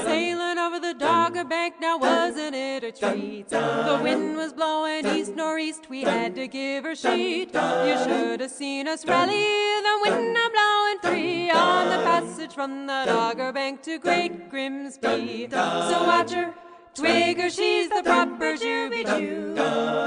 Sailing 0.04 0.58
over 0.58 0.80
the 0.80 0.96
Dogger 0.98 1.44
Bank, 1.44 1.76
now 1.80 2.00
wasn't 2.00 2.56
it 2.56 2.84
a 2.84 2.92
treat? 2.92 3.50
The 3.50 4.00
wind 4.02 4.36
was 4.36 4.52
blowing 4.54 5.06
east 5.06 5.36
northeast, 5.36 5.92
we 5.92 6.02
had 6.02 6.34
to 6.36 6.48
give 6.48 6.86
her 6.86 6.96
sheet. 6.96 7.54
You 7.54 7.98
should 8.04 8.40
have 8.40 8.50
seen 8.50 8.88
us 8.88 9.06
rally, 9.06 9.44
the 9.44 10.00
wind 10.02 10.36
a 10.36 10.50
blowing 10.50 11.00
free 11.04 11.52
on 11.52 11.90
the 11.90 12.04
passage 12.04 12.56
from 12.56 12.88
the 12.88 13.04
Dogger 13.06 13.52
Bank 13.52 13.84
to 13.84 14.00
Great 14.00 14.50
Grimsby. 14.50 15.50
So 15.52 16.04
watch 16.04 16.32
her. 16.32 16.56
Twig 16.96 17.40
her, 17.40 17.50
she's 17.50 17.90
the 17.90 18.02
proper 18.04 18.56
Juby. 18.56 19.04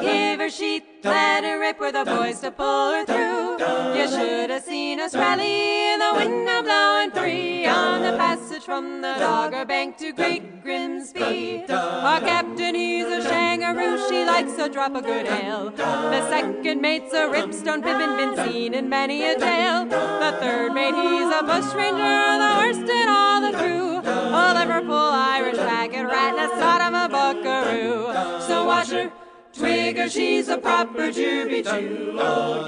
Give 0.03 0.41
her 0.41 0.51
sheet, 0.51 0.85
let 1.05 1.45
her 1.45 1.59
rip 1.61 1.79
with 1.79 1.95
the 1.95 2.05
boys 2.05 2.41
to 2.41 2.51
pull 2.51 2.93
her 2.93 3.05
through. 3.05 3.59
You 3.97 4.09
should 4.09 4.51
have 4.51 4.63
seen 4.65 4.99
us 5.01 5.15
rally, 5.15 5.93
in 5.93 5.99
the 6.01 6.13
wind 6.15 6.49
a 6.49 6.63
blowing 6.63 7.11
free 7.13 7.67
on 7.67 8.03
the 8.03 8.17
passage 8.17 8.65
from 8.65 9.03
the 9.03 9.15
Dogger 9.19 9.65
Bank 9.65 9.99
to 9.99 10.13
Great 10.13 10.63
Grimsby. 10.63 11.65
Our 11.69 12.21
captain, 12.21 12.75
he's 12.75 13.07
a 13.07 13.21
shangaroo, 13.21 14.09
she 14.09 14.25
likes 14.25 14.59
a 14.59 14.69
drop 14.69 14.95
of 14.97 15.05
good 15.05 15.27
ale. 15.27 15.71
The 15.71 16.29
second 16.29 16.81
mate's 16.81 17.13
a 17.13 17.29
ripstone 17.29 17.83
pippin, 17.83 18.17
been 18.17 18.37
seen 18.49 18.75
in 18.75 18.89
many 18.89 19.25
a 19.25 19.39
tale. 19.39 19.85
The 19.87 20.37
third 20.41 20.73
mate, 20.73 20.95
he's 20.95 21.33
a 21.33 21.43
bushranger, 21.45 22.39
the 22.39 22.55
worst 22.59 22.91
in 22.91 23.09
all 23.09 23.41
the 23.41 23.57
crew. 23.57 24.00
A 24.33 24.55
Liverpool 24.55 24.95
Irish 24.95 25.57
faggot 25.57 26.09
rat, 26.09 26.35
and 26.35 26.41
a 26.41 26.49
sort 26.61 26.83
of 26.83 26.93
a 26.95 27.09
buckaroo. 27.09 28.47
So 28.47 28.65
watch 28.65 28.91
her. 28.91 29.13
Twig 29.53 29.97
her, 29.97 30.09
she's 30.09 30.47
a 30.49 30.59
proper 30.59 31.11
Juby 31.11 31.65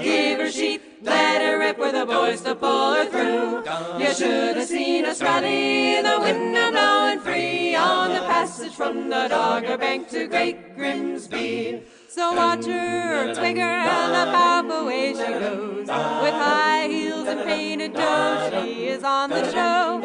give 0.03 0.39
her 0.39 0.51
sheet, 0.51 0.81
let 1.01 1.41
her 1.41 1.57
rip 1.57 1.77
with 1.79 1.93
the 1.93 2.05
boys 2.05 2.41
to 2.41 2.55
pull 2.55 2.93
her 2.95 3.05
through. 3.05 3.63
You 4.03 4.13
should 4.13 4.57
have 4.57 4.67
seen 4.67 5.05
us 5.05 5.21
rally, 5.21 5.95
in 5.95 6.03
the 6.03 6.19
wind 6.19 6.57
a 6.57 6.71
blowing 6.71 7.19
free 7.21 7.73
on 7.73 8.09
the 8.11 8.19
passage 8.19 8.73
from 8.73 9.09
the 9.09 9.27
Dogger 9.29 9.77
Bank 9.77 10.09
to 10.09 10.27
Great 10.27 10.75
Grimsby. 10.75 11.83
So 12.13 12.31
watch 12.33 12.67
her, 12.67 13.33
twig 13.33 13.57
her, 13.57 13.63
and 13.63 14.13
the 14.13 14.31
powerful 14.31 14.85
way 14.85 15.13
she 15.13 15.33
goes. 15.33 15.87
With 15.87 15.87
high 15.87 16.87
heels 16.87 17.27
and 17.27 17.41
painted 17.41 17.95
toes, 17.95 18.51
she 18.51 18.85
is 18.85 19.03
on 19.03 19.31
the 19.31 19.51
show. 19.51 19.99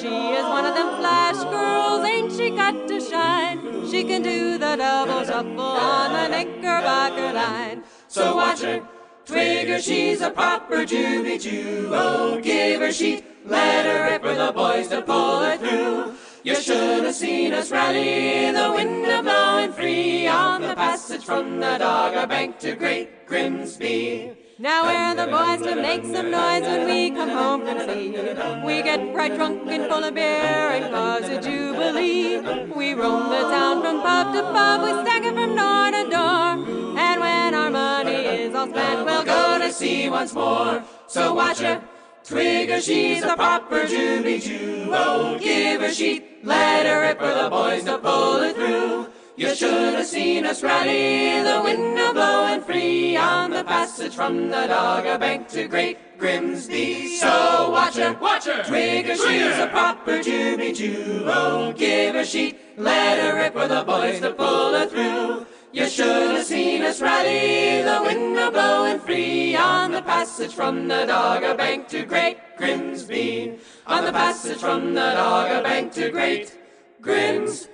She 0.00 0.06
is 0.06 0.44
one 0.44 0.64
of 0.64 0.76
them 0.76 1.00
flash 1.00 1.42
girls, 1.50 2.04
ain't 2.04 2.30
she 2.30 2.50
got 2.50 2.86
to 2.86 3.00
shine? 3.00 3.90
She 3.90 4.04
can 4.04 4.22
do 4.22 4.56
the 4.56 4.76
double 4.76 5.24
shuffle 5.24 5.60
on 5.60 6.12
the 6.12 6.28
knickerbocker 6.28 7.32
line. 7.32 7.82
So 8.06 8.36
watch 8.36 8.60
her, 8.60 8.80
twig 9.26 9.66
her, 9.66 9.80
she's 9.80 10.20
a 10.20 10.30
proper 10.30 10.84
Juby 10.84 11.42
Jew. 11.42 11.90
Oh, 11.92 12.40
give 12.40 12.80
her 12.80 12.92
sheet, 12.92 13.24
let 13.44 13.84
her 13.84 14.12
rip 14.12 14.22
for 14.22 14.36
the 14.36 14.52
boys 14.52 14.86
to 14.90 15.02
pull 15.02 15.40
her 15.40 15.56
through. 15.56 16.14
You 16.48 16.54
should 16.54 17.04
have 17.04 17.14
seen 17.14 17.52
us 17.52 17.70
rally, 17.70 18.50
the 18.52 18.72
wind 18.74 19.04
a 19.04 19.22
blowing 19.22 19.70
free 19.70 20.26
on 20.26 20.62
the 20.62 20.74
passage 20.74 21.22
from 21.22 21.60
the 21.60 21.76
Dogger 21.76 22.26
Bank 22.26 22.58
to 22.60 22.74
Great 22.74 23.26
Grimsby. 23.26 24.32
Now 24.58 24.84
we're 24.84 25.26
the 25.26 25.30
boys 25.30 25.60
to 25.68 25.76
make 25.76 26.06
some 26.06 26.30
noise 26.30 26.62
when 26.62 26.86
we 26.86 27.10
come 27.10 27.28
home 27.28 27.66
from 27.66 27.80
sea. 27.80 28.16
We 28.64 28.80
get 28.80 29.14
right 29.14 29.34
drunk 29.36 29.64
and 29.66 29.92
full 29.92 30.02
of 30.02 30.14
beer 30.14 30.24
and 30.24 30.90
cause 30.90 31.28
a 31.28 31.38
jubilee. 31.38 32.38
We 32.74 32.94
roam 32.94 33.28
the 33.28 33.42
town 33.42 33.82
from 33.82 34.00
pub 34.00 34.32
to 34.32 34.40
pub, 34.40 34.82
we 34.84 34.90
stagger 35.04 35.34
from 35.34 35.54
door 35.54 35.90
to 35.90 36.10
door. 36.10 36.98
And 36.98 37.20
when 37.20 37.52
our 37.52 37.70
money 37.70 38.24
is 38.24 38.54
all 38.54 38.68
spent, 38.68 39.04
we'll 39.04 39.22
go 39.22 39.58
to 39.58 39.70
sea 39.70 40.08
once 40.08 40.32
more. 40.32 40.82
So 41.08 41.34
watch 41.34 41.58
her, 41.58 41.82
twig 42.28 42.68
her, 42.68 42.80
she's 42.80 43.22
a 43.22 43.34
proper 43.34 43.84
Juby 43.84 44.42
Jew. 44.42 44.90
Oh, 44.92 45.38
give 45.38 45.80
her 45.80 45.90
sheet, 45.90 46.44
let 46.44 46.86
her 46.86 47.00
rip 47.00 47.18
for 47.18 47.32
the 47.32 47.48
boys 47.48 47.84
to 47.84 47.98
pull 47.98 48.42
it 48.42 48.54
through. 48.54 49.08
You 49.36 49.54
should 49.54 49.94
have 49.94 50.06
seen 50.06 50.44
us 50.44 50.62
rally, 50.62 51.42
the 51.42 51.60
wind 51.62 51.98
a 51.98 52.12
blowing 52.12 52.60
free 52.60 53.16
on 53.16 53.50
the 53.50 53.64
passage 53.64 54.14
from 54.14 54.48
the 54.48 54.66
Dogger 54.66 55.16
Bank 55.16 55.48
to 55.48 55.68
Great 55.68 56.18
Grimsby. 56.18 57.16
So 57.16 57.70
watch 57.70 57.96
her, 57.96 58.12
watch 58.20 58.44
her, 58.44 58.62
twig 58.64 59.06
her, 59.06 59.16
she's 59.16 59.58
a 59.58 59.68
proper 59.68 60.18
Juby 60.18 60.76
Jew. 60.76 61.22
Oh, 61.24 61.72
give 61.72 62.14
her 62.14 62.24
sheet, 62.24 62.58
let 62.76 63.18
her 63.20 63.38
rip 63.38 63.54
for 63.54 63.68
the 63.68 63.84
boys 63.84 64.20
to 64.20 64.32
pull 64.32 64.74
her 64.74 64.86
through. 64.86 65.46
You 65.70 65.86
should 65.86 66.30
have 66.32 66.46
seen 66.46 66.82
us 66.82 67.02
rally, 67.02 67.82
the 67.82 68.00
wind 68.02 68.38
a 68.38 68.50
blowing 68.50 68.98
free 69.00 69.54
on 69.54 69.92
the 69.92 70.00
passage 70.00 70.54
from 70.54 70.88
the 70.88 71.04
Dogger 71.04 71.54
Bank 71.54 71.88
to 71.88 72.06
Great 72.06 72.38
Grimsby. 72.56 73.58
On 73.86 74.04
the 74.04 74.12
passage 74.12 74.56
from 74.58 74.94
the 74.94 75.12
Dogger 75.12 75.62
Bank 75.62 75.92
to 75.92 76.10
Great 76.10 76.58
Grimsby. 77.02 77.68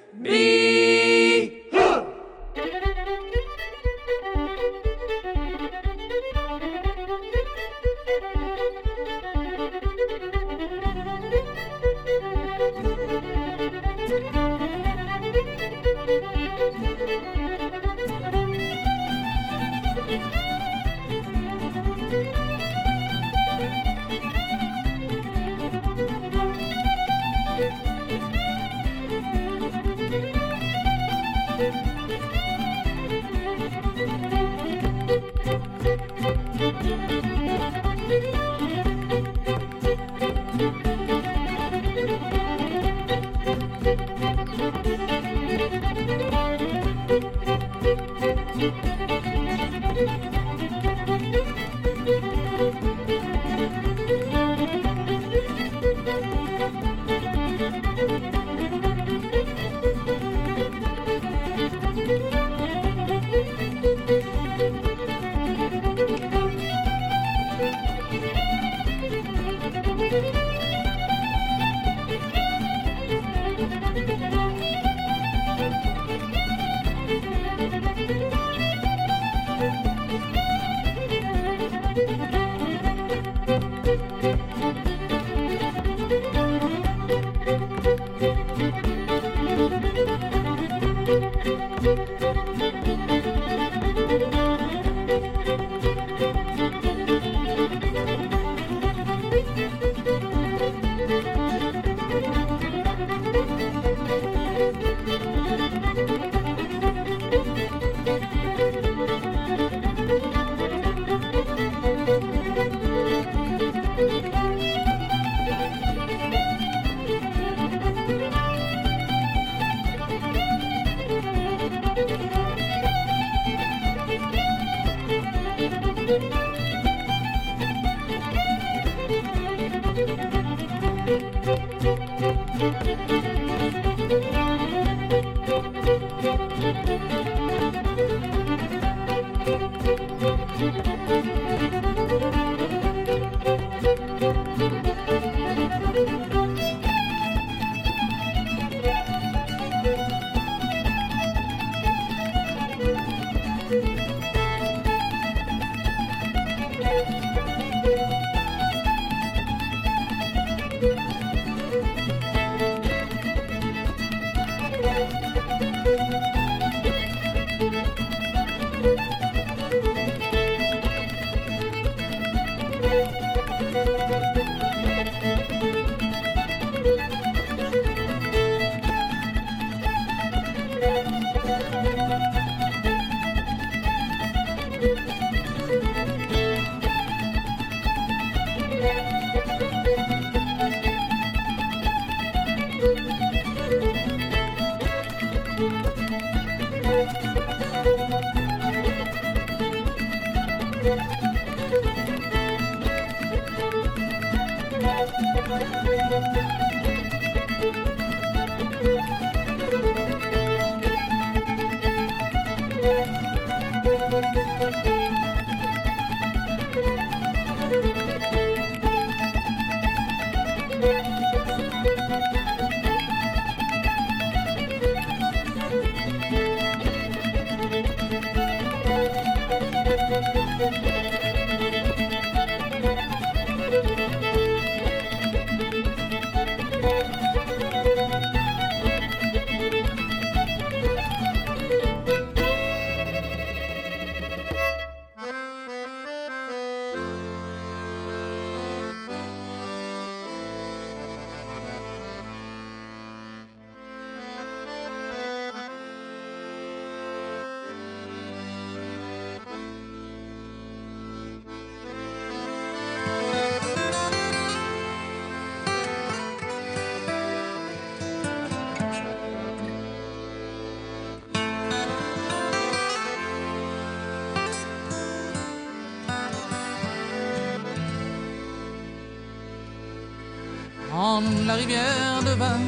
de 282.35 282.39
vin 282.39 282.61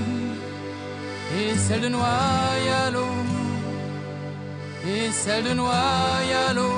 et 1.39 1.57
celle 1.57 1.81
de 1.81 1.89
Noyalo 1.89 3.07
et 4.87 5.11
celle 5.11 5.45
de 5.45 5.55
Noyalo. 5.55 6.71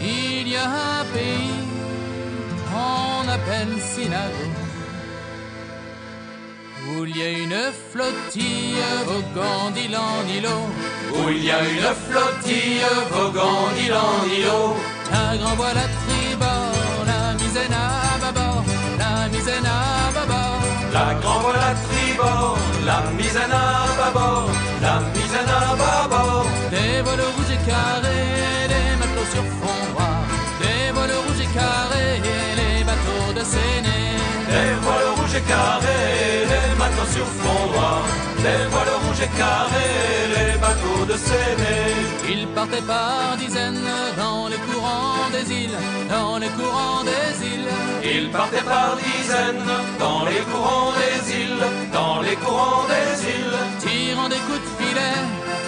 Il 0.00 0.48
y 0.48 0.56
a 0.56 0.64
un 0.64 1.04
pays 1.14 1.62
qu'on 2.68 3.28
appelle 3.28 3.74
Sinago 3.80 4.46
où 6.88 7.04
il 7.04 7.16
y 7.16 7.22
a 7.22 7.30
une 7.30 7.60
flottille 7.90 8.82
voguant 9.06 9.68
en 9.68 10.26
îlot. 10.36 10.66
Où 11.14 11.28
il 11.28 11.44
y 11.44 11.50
a 11.50 11.60
une 11.60 11.94
flottille 12.08 12.82
voguant 13.10 13.68
en 13.68 14.26
îlot. 14.36 14.76
La 15.12 15.36
grand 15.36 15.54
voile 15.54 15.78
à 15.78 15.88
tribord, 16.02 17.04
la 17.06 17.34
misaine 17.34 17.72
à 17.72 18.18
bâbord, 18.18 18.64
la 18.98 19.28
misaine 19.28 19.66
à. 19.66 19.91
La 20.92 21.14
grand 21.22 21.40
voile 21.40 21.56
à 21.56 21.74
tribord, 21.88 22.58
la 22.84 23.00
misaine 23.16 23.50
à 23.50 23.86
bâbord, 23.98 24.50
la 24.82 25.00
misaine 25.14 25.48
à 25.48 25.74
bâbord. 25.74 26.46
Des 26.70 27.00
voiles 27.00 27.26
rouges 27.34 27.54
et 27.56 27.62
carrés, 27.66 28.68
des 28.72 28.96
matelots 29.00 29.30
sur 29.32 29.44
fond 29.58 29.80
noir. 29.94 30.20
Des 30.60 30.92
voiles 30.92 31.16
rouges 31.24 31.40
et 31.40 31.52
carrés, 31.56 32.20
les 32.60 32.84
bateaux 32.84 33.32
de 33.32 33.42
Séné. 33.42 34.00
Des 34.52 34.74
voiles 34.84 35.12
rouges 35.16 35.34
et 35.34 35.44
carrés, 35.48 36.44
les 36.52 36.74
matelots 36.78 37.12
sur 37.16 37.26
fond 37.40 37.72
noir. 37.72 38.02
Des 38.44 38.66
voiles 38.70 38.96
rouges 39.02 39.22
et 39.24 39.32
carrés, 39.38 40.28
les 40.36 40.58
bateaux 40.58 41.04
de 41.06 41.16
Séné. 41.16 41.91
Ils 42.34 42.46
partaient 42.48 42.86
par 42.94 43.36
dizaines 43.38 43.88
dans 44.16 44.48
les 44.48 44.56
courants 44.68 45.28
des 45.34 45.46
îles, 45.62 45.78
dans 46.08 46.38
les 46.38 46.48
courants 46.58 47.04
des 47.04 47.46
îles. 47.52 47.72
Ils 48.14 48.30
partaient 48.30 48.68
par 48.74 48.96
dizaines 48.96 49.68
dans 49.98 50.24
les 50.24 50.42
courants 50.50 50.94
des 51.00 51.18
îles, 51.42 51.64
dans 51.92 52.22
les 52.22 52.36
courants 52.36 52.86
des 52.94 53.10
îles. 53.36 53.58
Tirant 53.80 54.28
des 54.30 54.42
coups 54.46 54.62
de 54.64 54.70
filet, 54.78 55.20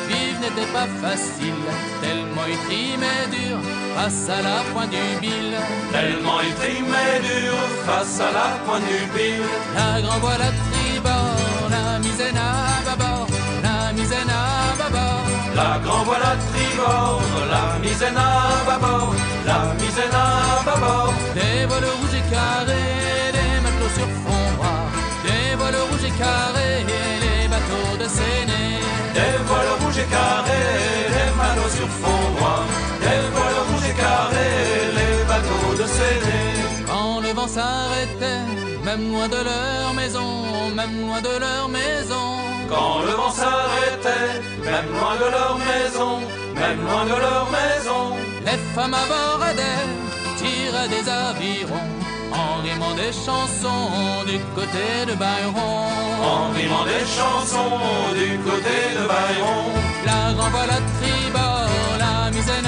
vivre 0.08 0.40
n'était 0.40 0.72
pas 0.78 0.88
facile, 1.02 1.64
tellement 2.00 2.46
ils 2.52 2.62
trimaient 2.68 3.28
dur 3.36 3.58
face 3.94 4.28
à 4.30 4.40
la 4.48 4.58
pointe 4.72 4.90
du 4.90 5.06
bille. 5.20 5.58
Tellement 5.92 6.40
ils 6.46 6.54
trimaient 6.62 7.20
dur 7.30 7.56
face 7.86 8.20
à 8.20 8.30
la 8.38 8.48
pointe 8.64 8.86
du 8.92 9.00
bille. 9.14 9.48
La 9.76 10.00
grand 10.00 10.18
voile 10.18 10.44
à 10.48 10.52
tribord, 10.70 11.68
la 11.70 11.98
misaine 11.98 12.40
La 15.54 15.78
grand 15.84 16.02
voile 16.04 16.22
à 16.22 16.34
tribord, 16.50 17.22
la 17.50 17.78
misaine 17.78 18.16
à 18.16 18.64
bâbord, 18.66 19.14
la 19.46 19.74
misaine 19.80 20.12
à 20.12 20.62
bâbord. 20.66 21.14
Des 21.34 21.66
voiles 21.66 21.90
rouges 21.98 22.18
et 22.20 22.26
carrés, 22.34 23.30
des 23.36 23.60
matelots 23.62 23.94
sur 23.98 24.10
fond 24.22 24.44
noir. 24.56 24.84
Des 25.24 25.54
voiles 25.56 25.80
rouges 25.90 26.04
et 26.10 26.14
carrés, 26.22 26.80
les 27.24 27.48
bateaux 27.52 27.96
de 28.02 28.08
Séné. 28.18 28.62
Des 29.14 29.36
voiles 29.46 29.74
rouges 29.80 29.98
et 29.98 30.08
carrés, 30.16 31.06
les 31.16 31.30
matelots 31.38 31.74
sur 31.78 31.88
fond 32.00 32.24
noir. 32.38 32.64
Des 33.00 33.22
voiles 33.34 33.62
rouges 33.68 33.88
et 33.90 33.94
carrés, 33.94 34.90
les 34.98 35.24
bateaux 35.30 35.74
de 35.80 35.86
Séné. 35.98 36.40
Quand 36.88 37.20
le 37.20 37.30
vent 37.32 37.48
s'arrêtait, 37.48 38.44
même 38.84 39.12
loin 39.12 39.28
de 39.28 39.40
leur 39.50 39.94
maison, 39.94 40.30
même 40.74 41.00
loin 41.00 41.20
de 41.20 41.38
leur 41.38 41.68
maison. 41.68 42.24
Quand 42.68 43.00
le 43.06 43.12
vent 43.12 43.30
s'arrêtait, 43.30 44.40
même 44.64 44.88
loin 44.92 45.16
de 45.16 45.30
leur 45.36 45.58
maison, 45.58 46.20
même 46.54 46.80
loin 46.86 47.04
de 47.04 47.16
leur 47.26 47.46
maison. 47.50 48.16
Les 48.44 48.58
femmes 48.74 48.94
abordaient, 48.94 49.88
tiraient 50.36 50.88
des 50.88 51.08
avirons, 51.08 51.90
en 52.32 52.62
rimant 52.62 52.94
des 52.94 53.12
chansons 53.12 54.24
du 54.26 54.38
côté 54.54 54.86
de 55.08 55.14
Byron. 55.14 55.54
En 56.22 56.50
rimant 56.56 56.84
des 56.84 57.04
chansons 57.18 57.78
du 58.14 58.38
côté 58.38 58.76
de 58.96 59.04
Byron. 59.12 59.72
La 60.06 60.32
grand 60.34 60.58
à 60.76 60.80
tribord, 60.98 61.68
la 61.98 62.30
misaine 62.30 62.66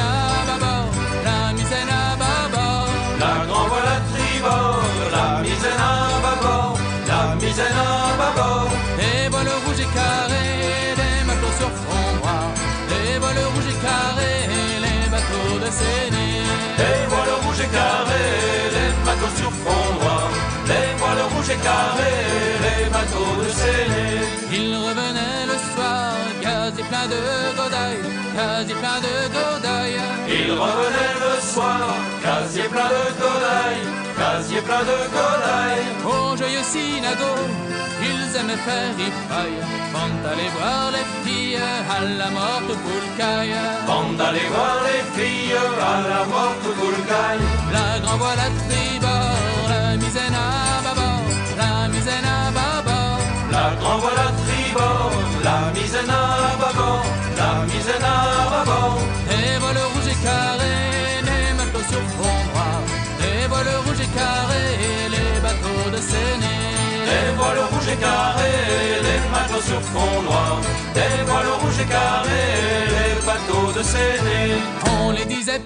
et 17.67 17.73
carrés, 17.75 18.71
les 18.77 18.93
bateaux 19.05 19.35
sur 19.37 19.53
fond 19.63 19.87
noir. 20.01 20.31
Les 20.71 20.89
voiles 20.99 21.25
rouges 21.33 21.51
et 21.51 21.61
carrés, 21.69 22.25
les 22.65 22.85
bateaux 22.91 23.35
de 23.43 23.49
Séné. 23.61 24.09
Il 24.53 24.75
revenait 24.75 25.45
le 25.53 25.59
soir, 25.71 26.13
quasi 26.43 26.83
plein 26.91 27.07
de 27.15 27.21
godailles, 27.57 28.07
quasi 28.37 28.75
plein 28.83 29.01
de 29.07 29.15
godailles. 29.37 30.01
Il 30.29 30.53
revenait 30.53 31.17
le 31.25 31.35
soir, 31.53 31.89
casier 32.23 32.69
plein 32.75 32.91
de 32.97 33.05
godailles, 33.21 33.87
casier 34.37 34.61
plein 34.61 34.85
de 34.91 34.99
godailles. 35.15 35.89
Au 36.05 36.37
joyeux 36.37 36.67
Sinago, 36.73 37.33
ils 38.09 38.29
aimaient 38.39 38.63
faire 38.69 38.91
ripaille, 39.01 39.61
vont 39.95 40.17
aller 40.31 40.51
voir 40.59 40.85
les 40.97 41.07
filles 41.25 41.59
à 41.97 42.01
la 42.21 42.31
morte 42.39 42.73
poulcaille. 42.85 43.57
Bande 43.87 44.17
d'aller 44.19 44.49
voir 44.55 44.77
les 44.89 45.03
filles 45.17 45.57
à 45.93 45.97
la 46.13 46.23
morte 46.33 46.67
bourgaille. 46.79 47.47
La 47.73 47.99
grand 48.03 48.19
voile 48.19 48.45
carrés, 68.01 69.01
les 69.07 69.21
matelots 69.31 69.63
sur 69.63 69.81
fond 69.81 70.23
noir. 70.23 70.61
Des 70.95 71.25
voiles 71.27 71.53
rouges 71.61 71.81
et 71.81 71.85
carrés, 71.85 72.87
les 72.97 73.27
bateaux 73.27 73.73
de 73.77 73.83
Séné. 73.83 74.41
On 75.01 75.11
les 75.11 75.25
disait 75.25 75.61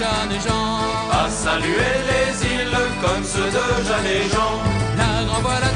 Jeanne 0.00 0.32
et 0.32 0.40
Jean. 0.40 0.78
À 1.12 1.28
saluer 1.28 1.92
les 2.08 2.46
îles 2.54 2.78
comme 3.02 3.22
ceux 3.22 3.50
de 3.50 3.64
Jeanne 3.86 4.06
et 4.06 4.28
Jean. 4.32 4.52
La 4.96 5.24
grand 5.26 5.42
voile 5.42 5.68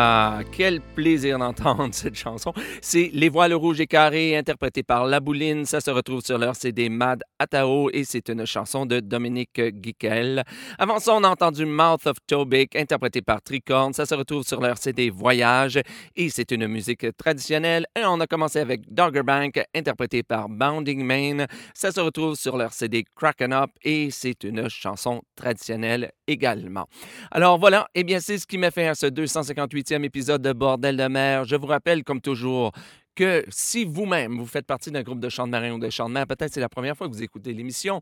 Ah, 0.00 0.44
quel 0.58 0.80
plaisir 0.80 1.38
d'entendre 1.38 1.88
cette 1.92 2.16
chanson. 2.16 2.52
C'est 2.82 3.10
Les 3.14 3.28
Voiles 3.28 3.54
Rouges 3.54 3.80
et 3.80 3.86
Carrés, 3.86 4.36
interprétée 4.36 4.82
par 4.82 5.06
La 5.06 5.20
Bouline. 5.20 5.64
Ça 5.64 5.80
se 5.80 5.88
retrouve 5.88 6.20
sur 6.20 6.36
leur 6.36 6.56
CD 6.56 6.88
Mad 6.88 7.22
Atao 7.38 7.90
et 7.92 8.02
c'est 8.02 8.28
une 8.28 8.44
chanson 8.44 8.84
de 8.84 8.98
Dominique 8.98 9.60
Guiquel. 9.60 10.42
Avant 10.76 10.98
ça, 10.98 11.14
on 11.14 11.22
a 11.22 11.28
entendu 11.28 11.64
Mouth 11.64 12.08
of 12.08 12.16
Tobic, 12.26 12.74
interprété 12.74 13.22
par 13.22 13.40
Tricorn. 13.40 13.92
Ça 13.92 14.04
se 14.04 14.16
retrouve 14.16 14.42
sur 14.42 14.60
leur 14.60 14.78
CD 14.78 15.10
Voyage 15.10 15.78
et 16.16 16.28
c'est 16.28 16.50
une 16.50 16.66
musique 16.66 17.06
traditionnelle. 17.16 17.86
Et 17.94 18.02
on 18.04 18.18
a 18.18 18.26
commencé 18.26 18.58
avec 18.58 18.92
Doggerbank, 18.92 19.62
interprété 19.76 20.24
par 20.24 20.48
Bounding 20.48 21.04
Main. 21.04 21.46
Ça 21.72 21.92
se 21.92 22.00
retrouve 22.00 22.34
sur 22.34 22.56
leur 22.56 22.72
CD 22.72 23.04
Cracken 23.14 23.52
Up 23.52 23.70
et 23.84 24.10
c'est 24.10 24.42
une 24.42 24.68
chanson 24.68 25.22
traditionnelle 25.36 26.10
également. 26.26 26.88
Alors 27.30 27.58
voilà, 27.58 27.86
eh 27.94 28.02
bien 28.02 28.18
c'est 28.18 28.38
ce 28.38 28.46
qui 28.46 28.58
m'a 28.58 28.72
fait 28.72 28.88
à 28.88 28.96
ce 28.96 29.06
258e 29.06 30.02
épisode 30.02 30.47
de 30.48 30.52
Bordel 30.52 30.96
de 30.96 31.06
mer. 31.06 31.44
Je 31.44 31.54
vous 31.56 31.66
rappelle, 31.66 32.04
comme 32.04 32.20
toujours, 32.20 32.72
que 33.14 33.44
si 33.48 33.84
vous-même, 33.84 34.38
vous 34.38 34.46
faites 34.46 34.64
partie 34.64 34.92
d'un 34.92 35.02
groupe 35.02 35.20
de 35.20 35.28
chants 35.28 35.46
de 35.46 35.50
marin 35.50 35.72
ou 35.72 35.78
de 35.80 35.90
chants 35.90 36.08
de 36.08 36.14
mer, 36.14 36.24
peut-être 36.26 36.54
c'est 36.54 36.60
la 36.60 36.68
première 36.68 36.96
fois 36.96 37.08
que 37.08 37.12
vous 37.12 37.22
écoutez 37.22 37.52
l'émission, 37.52 38.00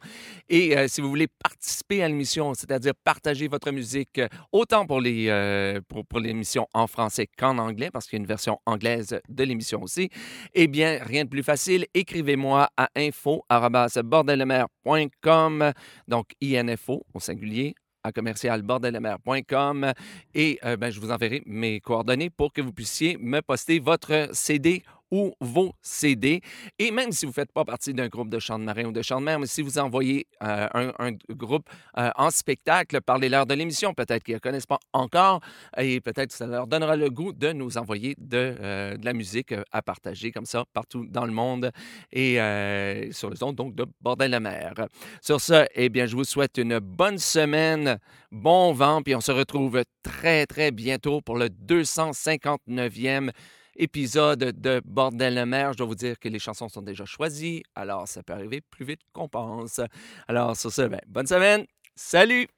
et 0.51 0.77
euh, 0.77 0.89
si 0.89 1.01
vous 1.01 1.09
voulez 1.09 1.29
participer 1.43 2.03
à 2.03 2.09
l'émission, 2.09 2.53
c'est-à-dire 2.53 2.93
partager 3.03 3.49
votre 3.49 3.71
musique, 3.71 4.19
euh, 4.19 4.29
autant 4.53 4.85
euh, 4.91 5.81
pour, 5.89 6.05
pour 6.05 6.21
l'émission 6.21 6.69
en 6.75 6.87
français 6.87 7.27
qu'en 7.39 7.57
anglais, 7.57 7.89
parce 7.91 8.05
qu'il 8.07 8.19
y 8.19 8.21
a 8.21 8.23
une 8.23 8.27
version 8.27 8.59
anglaise 8.67 9.19
de 9.27 9.45
l'émission 9.45 9.83
aussi, 9.83 10.11
eh 10.53 10.67
bien, 10.67 10.99
rien 11.03 11.25
de 11.25 11.31
plus 11.31 11.43
facile, 11.43 11.87
écrivez-moi 11.95 12.69
à 12.77 12.91
info.bordellemer.com, 12.95 15.73
donc 16.09 16.27
info 16.43 17.07
au 17.15 17.21
singulier, 17.21 17.75
à 18.07 18.13
commercial 18.13 18.63
bordellemer.com 18.63 19.93
et 20.35 20.59
euh, 20.65 20.77
ben, 20.77 20.91
je 20.91 21.01
vous 21.01 21.11
enverrai 21.11 21.43
mes 21.45 21.81
coordonnées 21.81 22.31
pour 22.31 22.53
que 22.53 22.61
vous 22.61 22.73
puissiez 22.73 23.17
me 23.19 23.41
poster 23.43 23.81
votre 23.81 24.31
CD 24.33 24.83
ou 25.11 25.35
vos 25.41 25.73
CD. 25.83 26.41
Et 26.79 26.91
même 26.91 27.13
si 27.13 27.27
vous 27.27 27.31
ne 27.31 27.35
faites 27.35 27.53
pas 27.53 27.65
partie 27.65 27.95
d'un 27.95 28.09
groupe 28.09 28.29
de 28.29 28.39
chants 28.39 28.59
de 28.59 28.65
marin 28.65 28.87
ou 28.87 28.93
de 28.93 29.03
chants 29.03 29.21
de 29.21 29.25
mer, 29.25 29.39
mais 29.39 29.47
si 29.47 29.63
vous 29.63 29.79
envoyez 29.79 30.27
euh, 30.43 30.93
un, 30.99 31.13
groupe 31.31 31.69
euh, 31.99 32.11
en 32.17 32.31
spectacle, 32.31 33.01
parlez-leur 33.01 33.47
de 33.47 33.55
l'émission. 33.55 33.95
Peut-être 33.95 34.23
qu'ils 34.25 34.35
ne 34.35 34.41
connaissent 34.41 34.67
pas 34.67 34.81
encore 34.93 35.41
et 35.77 36.01
peut-être 36.01 36.31
que 36.31 36.37
ça 36.37 36.47
leur 36.47 36.67
donnera 36.67 36.97
le 36.97 37.11
goût 37.11 37.33
de 37.33 37.53
nous 37.53 37.79
envoyer 37.79 38.15
de, 38.19 38.57
euh, 38.61 38.97
la 39.03 39.13
musique 39.13 39.55
à 39.73 39.83
partager 39.83 40.33
comme 40.33 40.47
ça 40.47 40.65
partout 40.73 41.07
dans 41.09 41.25
le 41.25 41.33
monde 41.33 41.71
et 42.13 42.37
sur 43.13 43.31
les 43.31 43.43
ondes 43.43 43.57
donc 43.57 43.75
de 43.75 43.87
Bordel 44.01 44.31
la 44.31 44.41
mer. 44.41 44.75
Sur 45.21 45.41
ce, 45.41 45.67
eh 45.75 45.89
bien, 45.89 46.07
je 46.07 46.17
vous 46.17 46.25
souhaite 46.25 46.59
une 46.59 46.79
bonne 46.79 47.19
semaine, 47.19 47.99
bon 48.33 48.73
vent, 48.73 49.03
puis 49.03 49.15
on 49.15 49.21
se 49.21 49.33
retrouve 49.33 49.83
très, 50.03 50.47
très 50.47 50.71
bientôt 50.71 51.21
pour 51.21 51.37
le 51.37 51.49
259e 51.49 53.31
épisode 53.77 54.39
de 54.39 54.81
Bordel 54.85 55.35
le 55.35 55.47
mer. 55.47 55.73
Je 55.73 55.79
dois 55.79 55.87
vous 55.87 55.95
dire 55.95 56.19
que 56.19 56.29
les 56.29 56.39
chansons 56.39 56.69
sont 56.69 56.83
déjà 56.83 57.05
choisies, 57.05 57.63
alors 57.75 58.09
ça 58.09 58.23
peut 58.23 58.33
arriver 58.33 58.61
plus 58.61 58.85
vite 58.85 59.01
qu'on 59.13 59.29
pense. 59.29 59.81
Alors 60.29 60.57
sur 60.57 60.73
ce, 60.73 60.83
ben, 60.83 61.01
bonne 61.07 61.27
semaine, 61.27 61.67
salut! 61.95 62.49